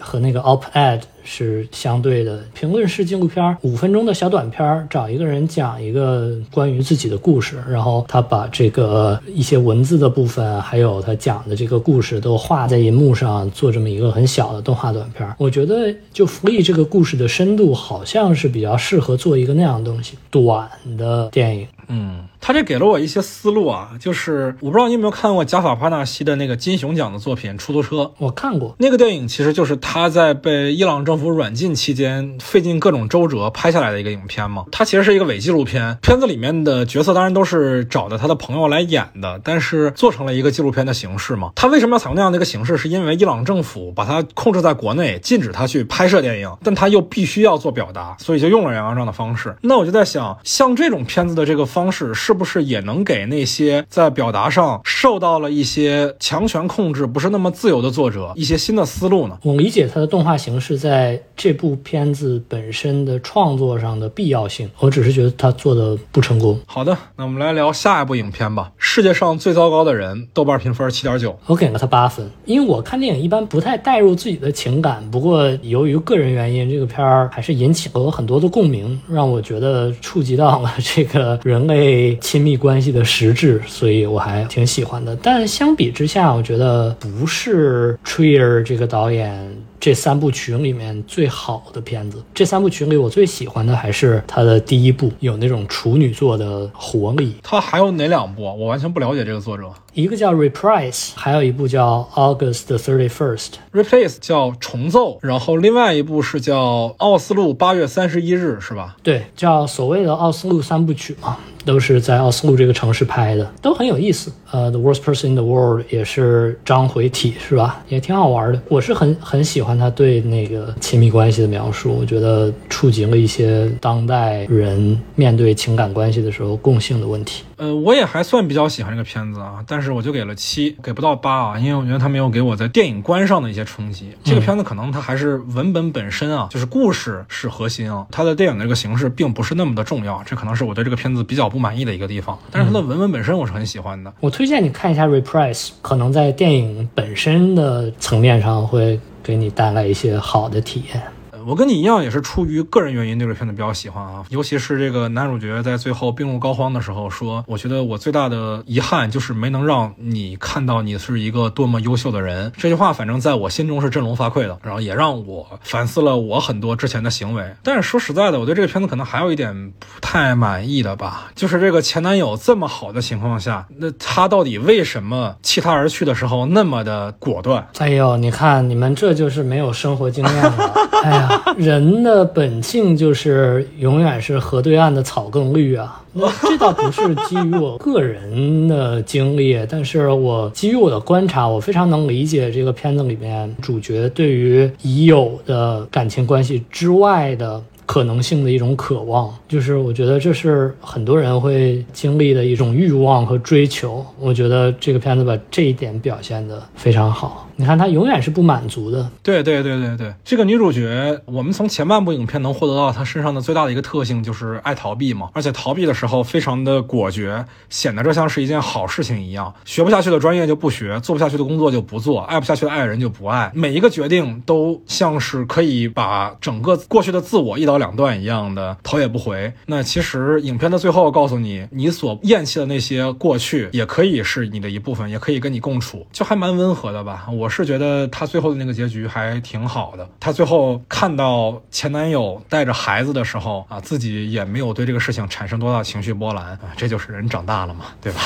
[0.00, 1.00] 和那个 OpEd。
[1.24, 15.32] 是相对的评论式纪录片，五分钟的小短片，找一个人讲一个关于自己的故事，然后他把这个一些文字的部分，还有他讲的这个故事都画在银幕上，做这么一个很小的动画短片。
[15.38, 20.68] 我觉得就福利这个故事的深度，好像是比较适合做一个那样的东西，短
[20.98, 21.68] 的电影。
[21.86, 34.64] 嗯，他这给了我一些思路啊，就是我不知道你有没有看过加法帕纳西的那个金熊奖的作品《出租车》，我看过那个电影，其实就是他在被伊朗政府软禁期间费尽各种周折拍下来的一个影片嘛。
[34.70, 41.52] 它其实是一个伪纪录片，片子里面的角色当然都是找的他的朋友来演的，但是做成了一个纪录片的形式嘛。
[41.54, 42.76] 他为什么要采用那样的一个形式？
[42.76, 49.56] 是因为伊朗政府把他控制在国内，禁止他去拍摄电影，但他又必须要做表达，所以就用了杨洋这样的方式。
[49.62, 51.62] 那我就在想，像这种片子的这个。
[51.72, 59.38] 方式是不是也能给那些在表达上受到了一些强权控制、不是那么自由的作者一些新的思路呢？
[59.42, 66.60] 我理解它的动画形式在这部片子本身的创作上的必要性，我只是觉得他做的不成功。
[66.66, 68.70] 好的，那我们来聊下一部影片吧。
[68.76, 72.30] 世界上最糟糕的人，豆瓣评分七点九，我给了他八分。
[72.44, 81.62] 因为我看电影一般不太带入自己的情感，不过由于个人原因，这个片儿还是引起了我很多的共鸣，让我觉得触及到了这个人。
[81.62, 85.14] 类亲密关系的实质，所以我还挺喜欢的。
[85.22, 89.54] 但相比之下，我觉得不是 Trier 这个导演。
[89.82, 97.34] 这三部曲里面最好的片子，这三部曲里我最喜欢的还是他的第一部，有那种处女座的活力。
[97.42, 98.44] 他还有哪两部？
[98.44, 99.64] 我完全不了解这个作者。
[99.92, 103.54] 一个叫 Reprise，还有一部叫 August Thirty First。
[103.72, 108.96] Reprise 叫重奏，然后另外一部是叫奥斯陆八月三十一日，是吧？
[109.02, 114.32] 对，叫所谓的奥斯陆三部曲嘛，都是在奥斯陆这个城市拍的，都很有意思。
[114.52, 117.82] 呃，The Worst Person in the World 也是章回体，是吧？
[117.88, 118.62] 也挺好玩的。
[118.68, 119.72] 我是很很喜欢。
[119.78, 127.42] 他对那个亲密关系的描述，我觉得触及了一些当代人面对情感关系的时候共性的问题。
[127.56, 134.10] 呃，我也还算比较喜欢这个片子啊，但是我就给了七，给不到八啊，因为我觉得他没有给我在电影观上的一些冲击。
[134.22, 142.38] 这个片子可能它还是文本本身啊，就是故事是核心啊，它的电影的这个形式并不是那么的重要，这可能是我对这个片子比较不满意的一个地方。
[142.50, 144.12] 但是它的文本本身我是很喜欢的。
[144.20, 144.41] 我推。
[144.42, 151.00] 推荐你看一下 Reprise，可能在电影本身的层面上会给你带来一些好的体验。
[151.46, 167.44] 我跟你一样，也是出于个人原因对这片子比较喜欢啊，尤其是这个男主角在最后病入膏肓的时候说：“我觉得我最大的遗憾就是没能让你看到你是一个多么优秀的人。”这句话反正在我心中是振聋发聩的，然后也让我反思了我很多之前的行为。
[167.62, 177.66] 但是说实在的，我对这个片子可能还有一点不太满意的吧，就是这个前男友这么好的情况下，那他到底为什么弃他而去的时候那么的果断？
[177.78, 180.72] 哎呦，你看你们这就是没有生活经验了。
[181.02, 181.31] 哎呀。
[181.56, 186.02] 人的本性就是永远是河对岸的草更绿啊！
[186.42, 197.62] 这倒不是基于我个人的经历，但是我基于我的观察，我非常能理解这个片子里面主角对于已有的感情关系之外的。
[197.92, 204.02] 可能性的一种渴望，就是我觉得这是很多人会经历的一种欲望和追求。
[204.18, 207.46] 我觉得这个片子把这一点表现的非常好。
[207.54, 209.06] 你看，她永远是不满足的。
[209.22, 219.54] 对对对对对，这个女主角，我们从前半部影片能获得到她身上的最大的一个特性就是爱逃避嘛，而且逃避的时候非常的果决，显得这像是一件好事情一样。
[219.66, 223.52] 学不下去的专业就不学，做不下去的工作就不做，爱不下去的爱人就不爱。
[223.54, 227.81] 每一个决定都像是可以把整个过去的自我一刀。
[227.82, 229.52] 两段一样的头也不回。
[229.66, 237.26] 那其实影片的最后告诉你，你所厌弃的那些过去也可以是你的一部分，也可以跟你共处，就还蛮温和的吧。
[237.32, 240.08] 我是觉得他最后的那个结局还挺好的。
[240.20, 248.20] 他最后看到前男友带着孩子的时候啊，自己也没有对这个事情产生多大情绪波澜啊，这就是人长大了嘛，对吧？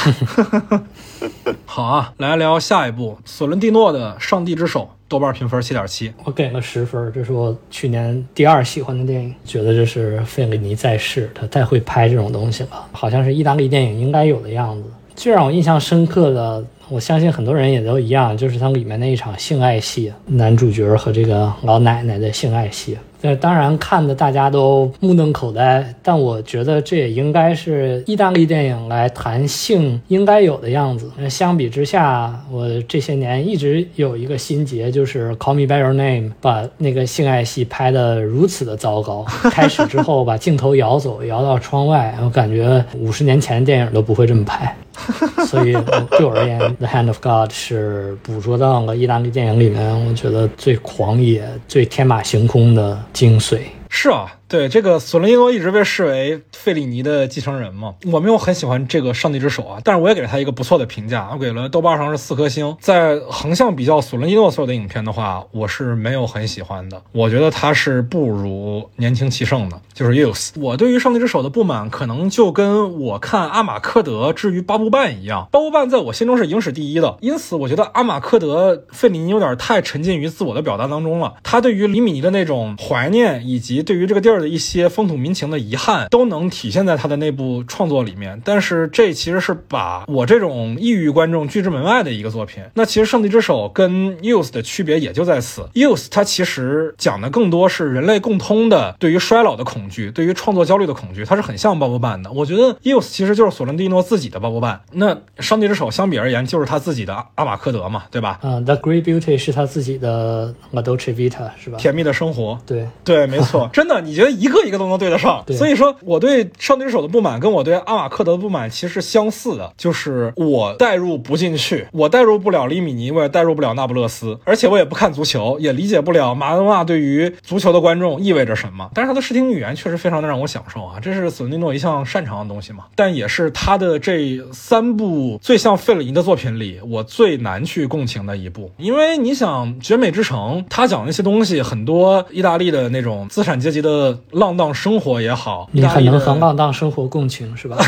[1.64, 4.90] 好啊，来聊下一部索伦蒂诺的《上帝之手》。
[5.08, 14.88] 豆瓣评分七点七，我给了十分，这是我去年第二喜欢的电影，觉得这是费里尼在世，他太会拍这种东西了，好像是意大利电影应该有的样子。
[15.14, 22.98] 最让我印象深刻的，我相信很多人也都一样，就是它里面那一场性爱戏，男主角和这个老奶奶的性爱戏。
[23.26, 31.10] 那当然看的大家都目瞪口呆，但我觉得这也应该是意大利电影来谈性应该有的样子。
[31.18, 39.24] 那相比之下，我这些年一直有一个心结，就是《Call Me by Your Name》把那个性爱戏拍得如此的糟糕。
[39.50, 44.72] 开始之后把镜头摇走，摇到窗外，我感觉五十年前的电影都不会这么拍。
[45.46, 45.72] 所以
[46.10, 53.60] 对我而言，《The Hand of God》是捕捉到了意大利电影里面我觉得最狂野、最天马行空的精髓。
[53.90, 54.35] 是啊。
[54.48, 62.76] 对这个索伦蒂诺一直被视为费里尼的继承人嘛，我没有很喜欢这个《上帝之手》啊，但是我也给了他一个不错的评价，我给了豆瓣上是四颗星。
[62.80, 70.50] 在横向比较索伦蒂诺所有的影片的话，我是没有很喜欢的，我觉得他是不如年轻气盛的，就是 Youth。
[70.60, 84.35] 我对于《上帝之手》的不满，可能就跟我看阿马科德至于巴布曼一样，巴布曼在我心中是影史第一的，因此我觉得阿马科德费里尼有点太沉浸于自我的表达当中了，他对于李米尼的那种怀念，以及对于这个地儿。
[84.40, 92.62] 的一些风土民情的遗憾都能体现在他的那部创作里面，但是这其实是把我这种异域观众拒之门外的一个作品。
[92.74, 102.30] 那其实《上帝之手》跟《Youth》的区别也就在此，《Youth》它其实讲的更多是人类共通的对于衰老的恐惧，对于创作焦虑的恐惧，它是很像鲍勃曼的。
[102.32, 104.80] 我觉得《Youth》其实就是索伦蒂诺自己的鲍勃曼。
[104.92, 108.38] 那《上帝之手》相比而言就是他自己的阿马科德嘛，对吧？
[108.42, 111.78] 嗯，《The Great Beauty》是他自己的《La Dolce Vita》是吧？
[111.78, 112.58] 甜蜜的生活。
[112.66, 114.25] 对对，没错，真的，你觉得？
[114.30, 128.90] 一个一个都能对得上，所以说我对《上帝之手》的不满跟我对阿马克德的不满其实相似的，就是我代入不进去，我代入不了李米尼，我也代入不了那不勒斯，而且我也不看足球，也理解不了马拉多纳对于足球的观众意味着什么。
[128.94, 132.84] 但是他的视听语言确实非常的让我享受啊，这是索尼诺一项擅长的东西嘛。
[132.94, 144.15] 但也是他的这三部最像费里尼的作品里，我最难去共情的一部，因为你想《绝美之城》，他讲那些东西，很多意大利的那种资产阶级的。
[144.32, 147.76] 浪荡生活也好，你很能和浪荡生活共情，是吧？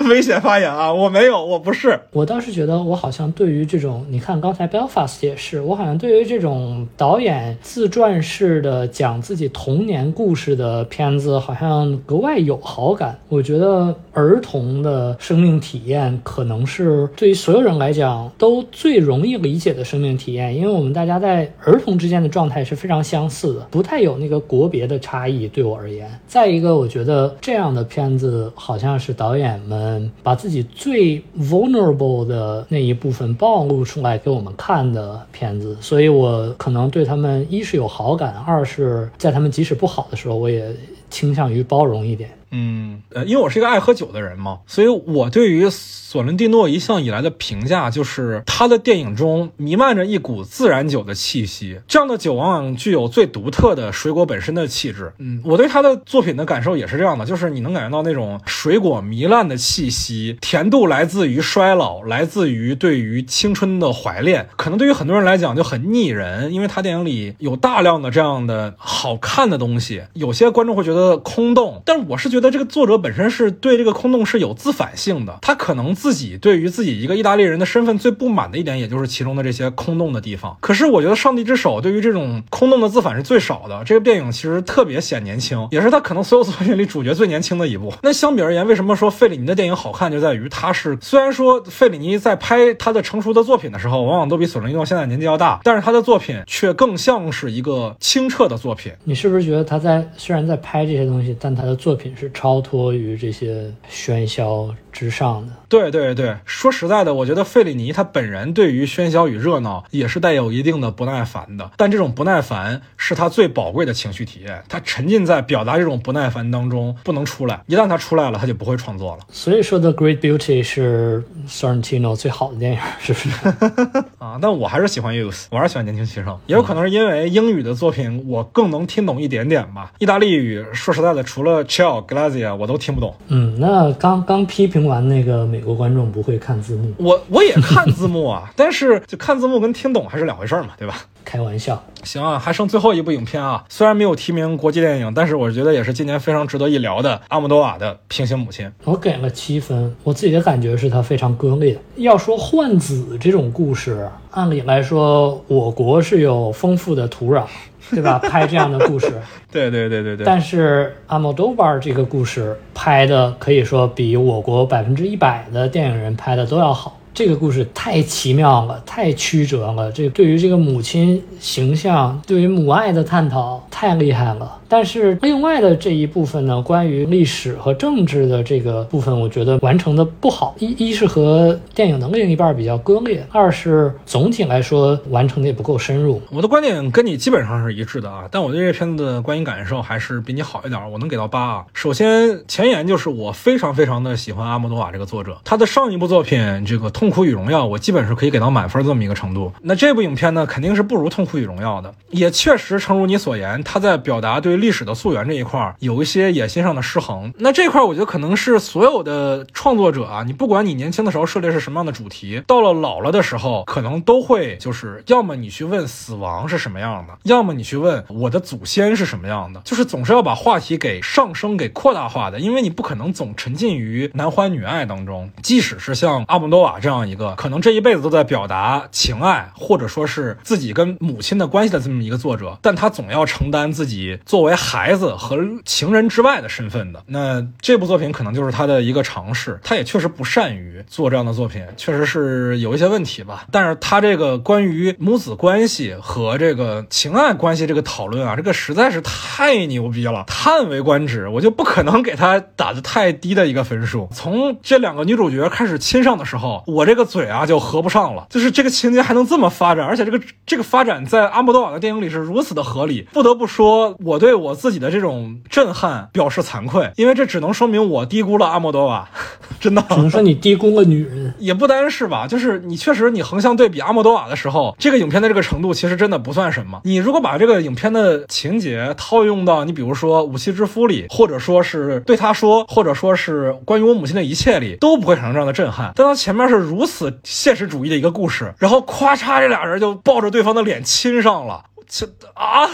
[0.08, 0.90] 危险发言啊！
[0.90, 2.00] 我没有，我不是。
[2.12, 13.18] 我倒是觉得，我好像对于这种，你看刚才 Belfast 也是，我好像对于这种导演自传式的讲自己童年故事的片子，好像格外有好感。
[13.28, 25.46] 我觉得儿童的生命体验，可能是对于所有人来讲都最容易理解的生命体验，因为我们大家在儿童之间的状态是非常相似的，不太有那个国别的差异。
[25.48, 29.89] 对我而言，再一个，我觉得这样的片子好像是导演们。
[30.22, 40.74] 把自己最 vulnerable 的那一部分暴露出来给我们看的片子，所以我可能对他们一是有好感，二是在他们即使不好的时候，我也
[41.08, 42.30] 倾向于包容一点。
[42.50, 55.12] 嗯，呃，因为我是一个爱喝酒的人嘛，所以我对于索伦蒂诺一向以来的评价就是他的电影中弥漫着一股自然酒的气息，这样的酒往往具有最独特的水果本身的气质。
[55.18, 64.48] 嗯，我对他的作品的感受也是这样的，就是你能感觉到那种水果糜烂的气息，甜度来自于衰老，来自于对于青春的怀恋。
[64.56, 80.56] 可能对于很多人来讲就很腻人，因为他电影里有大量的这样的好看的东西，有些观众会觉得空洞，但我是觉得这个作者本身是对这个空洞是有自反性的，他可能自己对于自己一个意大利人的身份最不满的一点，也就是其中的这些空洞的地方。
[80.60, 83.82] 可是我觉得《上帝之手》对于这种空洞的自反是最少的。
[83.84, 87.92] 这个电影其实特别显年轻，也是他可能所有作品里主角最年轻的一部。
[88.02, 98.92] 那相比而言，为什么说费里尼的电影好看，就在于他是虽然说费里尼在拍他的成熟的作品的时候，往往都比索伦蒂诺现在年纪要大，但是他的作品却更像是一个清澈的作品。
[99.04, 105.52] 你是不是觉得他在虽然在拍这些东西，但他的作品是超脱于这些喧嚣之上的？
[105.68, 114.62] 对对对，说实在的，我觉得费里尼他本人对于喧嚣与热闹也是带有一定的不耐烦的，但这种不耐烦是他最宝贵的情绪体验。
[114.68, 117.60] 他沉浸在表达这种不耐烦当中，不能出来。
[117.66, 119.20] 一旦他出来了，他就不会创作了。
[119.30, 123.48] 所以说，《The Great Beauty》是 Sorrentino 最好的电影，是不是？
[124.18, 126.38] 啊，但我还是喜欢 Youth，我还是喜欢年轻气盛。
[126.46, 129.92] 也有可能是因为英语的作品我更能听懂一点点吧。
[129.98, 133.14] 意大利语，说实在的，除了 Ciao Grazie，我都听不懂。
[133.28, 140.96] 嗯，那刚刚批评完那个美国观众不会看字幕，我我也看字幕啊， 但是就看字幕跟听懂还是两回事嘛，对吧？
[141.24, 141.82] 开玩笑。
[142.02, 148.66] 行啊，还剩最后一部影片啊，虽然没有提名国际电影，但是我觉得也是今年非常值得一聊的阿莫多瓦的《平行母亲》。
[148.84, 151.78] 我给了七分，我自己的感觉是它非常割裂。
[151.96, 157.44] 要说换子这种故事，按理来说我国是有丰富的土壤，
[157.90, 158.18] 对吧？
[158.18, 159.12] 拍这样的故事，
[159.50, 160.26] 对对对对对。
[160.26, 166.98] 但是阿莫多瓦这个故事拍的可以说比我国百分之一百的电影人拍的都要好。
[167.12, 169.90] 这个故事太奇妙了，太曲折了。
[169.90, 174.59] 这对于这个母亲形象，对于母爱的探讨太厉害了。
[174.70, 180.54] 但是另外的这一部分呢，关于历史和政治的这个部分，我觉得完成的不好。
[180.60, 186.22] 一一是和电影的另一半比较割裂，二是总体来说完成的也不够深入。
[186.30, 191.64] 我的观点跟你基本上是一致的啊，但我对这片子的观影感受还是比你好一点，我能给到八啊。
[191.74, 199.52] 首先前言就是我非常非常的喜欢阿莫多瓦这个作者，他的上一部作品这个《痛苦与荣耀》，我基本是可以给到满分这么一个程度。
[199.62, 207.32] 那这部影片呢，肯定是不如《痛苦与荣耀》的，也确实诚如你所言，他在表达对历史的溯源这一块儿有一些野心上的失衡。
[207.38, 225.30] 那这块儿我觉得可能是所有的创作者啊，你不管你年轻的时候涉猎是什么样的主题，到了老了的时候，可能都会就是要么你去问死亡是什么样的，要么你去问我的祖先是什么样的，就是总是要把话题给上升、给扩大化的，因为你不可能总沉浸于男欢女爱当中。
[225.42, 237.02] 即使是像阿姆多瓦这样一个可能这一辈子都在表达情爱，或者说是自己跟母亲的关系的这么一个作者，但他总要承担自己作为为孩子和情人之外的身份的。
[237.06, 243.46] 那这部作品可能就是他的一个尝试，他也确实不善于做这样的作品，确实是有一些问题吧。
[243.50, 251.28] 但是他这个关于母子关系和这个情爱关系这个讨论啊，这个实在是太牛逼了，叹为观止。
[251.28, 254.08] 我就不可能给他打的太低的一个分数。
[254.12, 258.26] 从这两个女主角开始亲上的时候，我这个嘴啊就合不上了。
[258.30, 263.06] 就是这个情节还能这么发展，而且这个这个发展在阿莫多瓦的电影里是如此的合理。
[263.12, 269.08] 不得不说，我对我自己的这种震撼表示惭愧，因为这只能说明我低估了阿莫多瓦，
[269.60, 269.84] 真的。
[269.90, 271.34] 只能说你低估了女人。
[271.38, 276.80] 也不单是吧，就是你确实你横向对比阿莫多瓦的时候，这个影片的这个程度其实真的不算什么。
[276.84, 285.92] 你如果把这个影片的情节套用到你比如说《武器之夫》里，或者说是对他说，或者说是关于我母亲的一切里，都不会产生这样的震撼。
[285.94, 292.68] 但他前面是如此现实主义的一个故事，然后咵嚓这俩人就抱着对方的脸亲上了，这啊！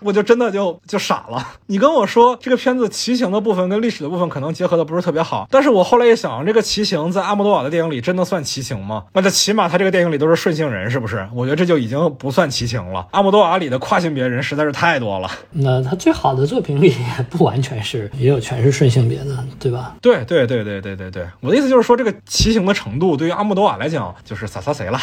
[0.00, 1.46] 我就真的就就傻了。
[1.66, 9.04] 你跟我说这个片子骑行的部分跟历史的部分可能结合的不是特别好，但是我后来一想，这个骑行在阿莫多瓦的电影里真的算骑行吗？
[9.12, 11.28] 那这起码他这个电影里都是顺性人，是不是？
[11.34, 13.06] 我觉得这就已经不算骑行了。
[13.12, 15.30] 阿莫多瓦里的跨性别人实在是太多了。
[15.52, 19.96] 那他最好的作品里也不完全是，也有全是顺性别的，对吧？
[20.00, 24.98] 对对对对对对对，我的意思就是说，这个骑行的程度对于阿莫多瓦来讲就是洒洒谁了，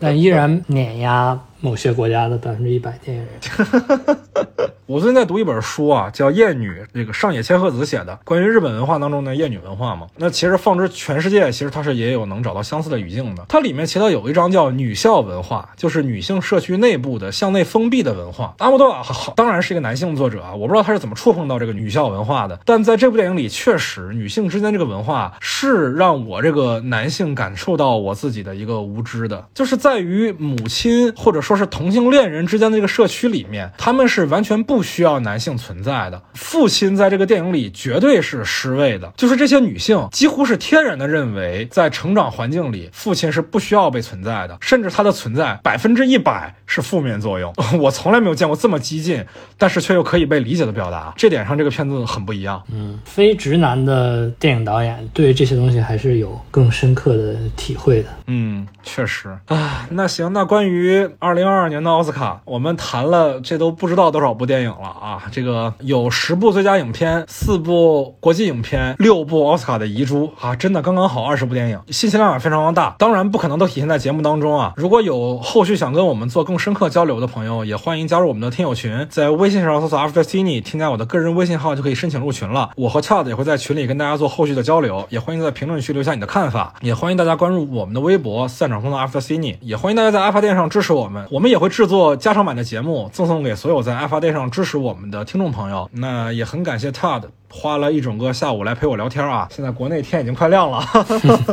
[0.00, 1.38] 但依然碾压。
[1.64, 4.16] 某些国家的百分之一百电影人。
[4.86, 10.06] 我最近在读一本书啊，叫《厌女》，这个上野千鹤子写的，关于日本文化当中的厌女文化嘛。
[10.18, 13.46] 那其实放之全世界，其实它是也有能找到相似的语境的。
[13.48, 18.54] 它里面提到有一章叫“女校文化”，就是女性社区内部的向内封闭的文化。
[18.58, 36.20] 阿莫多瓦好当然是一个男性作者啊，我不知道他是怎么触碰到这个女校文化的，但在这部电影里，确实女性之间这个文化是让我这个男性感受到我自己的一个无知的，就是在于母亲或者说是同性恋人之间的这个社区里面，他们是完全不需要男性存在的。
[36.34, 47.52] 父亲在这个电影里绝对是失位的，就是这些女性几乎是天然的认为，在成长环境里，父亲是不需要被存在的，甚至他的存在百分之一百是负面作用。
[47.80, 49.24] 我从来没有见过这么激进，
[49.58, 51.12] 但是却又可以被理解的表达。
[51.16, 52.62] 这点上，这个片子很不一样。
[52.72, 58.08] 嗯，非直男的电影导演对这些东西还是有更深刻的体会的。
[58.26, 59.86] 嗯，确实啊。
[59.90, 65.22] 那行，那关于二零二二年的奥斯卡，我们谈了这都不知道多少部电影了啊。
[65.30, 72.94] 这个有十部最佳影片，四部国际影片，六部奥斯卡的遗珠啊，真的刚刚好二十部电影，信息量也非常的大。
[72.98, 74.72] 当然不可能都体现在节目当中啊。
[74.76, 82.70] 如果有后续想跟我们做更深刻交流的朋友，也欢迎加入我们的听友群，在微信上搜索 After Cine，添加我的个人微信号就可以申请入群了。
[82.76, 95.90] 我和 Chad 也会在群里跟大家做后续的交流，也欢迎在评论区留下你的看法，也欢迎大家关注我们的微博散场风的 After Cine，也欢迎大家在阿发店上支持我们，我们也会制作加长版的节目赠送给所有在阿发店上支持我们的听众朋友。
[95.92, 97.24] 那也很感谢 Todd
[97.56, 99.46] 花了一整个下午来陪我聊天啊！
[99.54, 100.84] 现在国内天已经快亮了。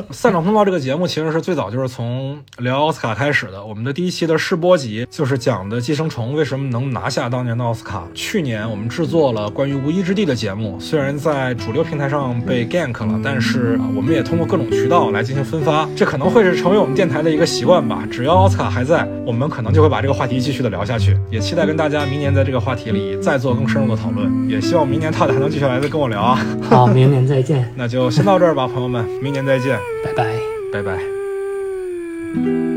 [0.09, 3.63] 散场通道这个节目其实是最早就是从聊奥斯卡开始的。
[3.63, 8.03] 我们的第一期的试播集就是讲的《寄生虫》为什么能拿下当年的奥斯卡。
[8.15, 15.87] 去年我们制作了关于《无依之地》的节目，虽然在主流平台上被 gank 了，但是我们也通过各种渠道来进行分发。
[15.95, 18.03] 这可能会是成为我们电台的一个习惯吧。
[18.11, 21.15] 只要奥斯卡还在，我们可能就会把这个话题继续的聊下去。
[21.29, 24.49] 也期待跟大家明年在这个话题里再做更深入的讨论。
[24.49, 26.39] 也希望明年他的还能继续来跟我聊啊。
[26.63, 27.67] 好，明年再见。
[27.75, 30.25] 那就先到这儿吧，朋友们，明年再见，拜拜，
[30.71, 32.70] 拜拜。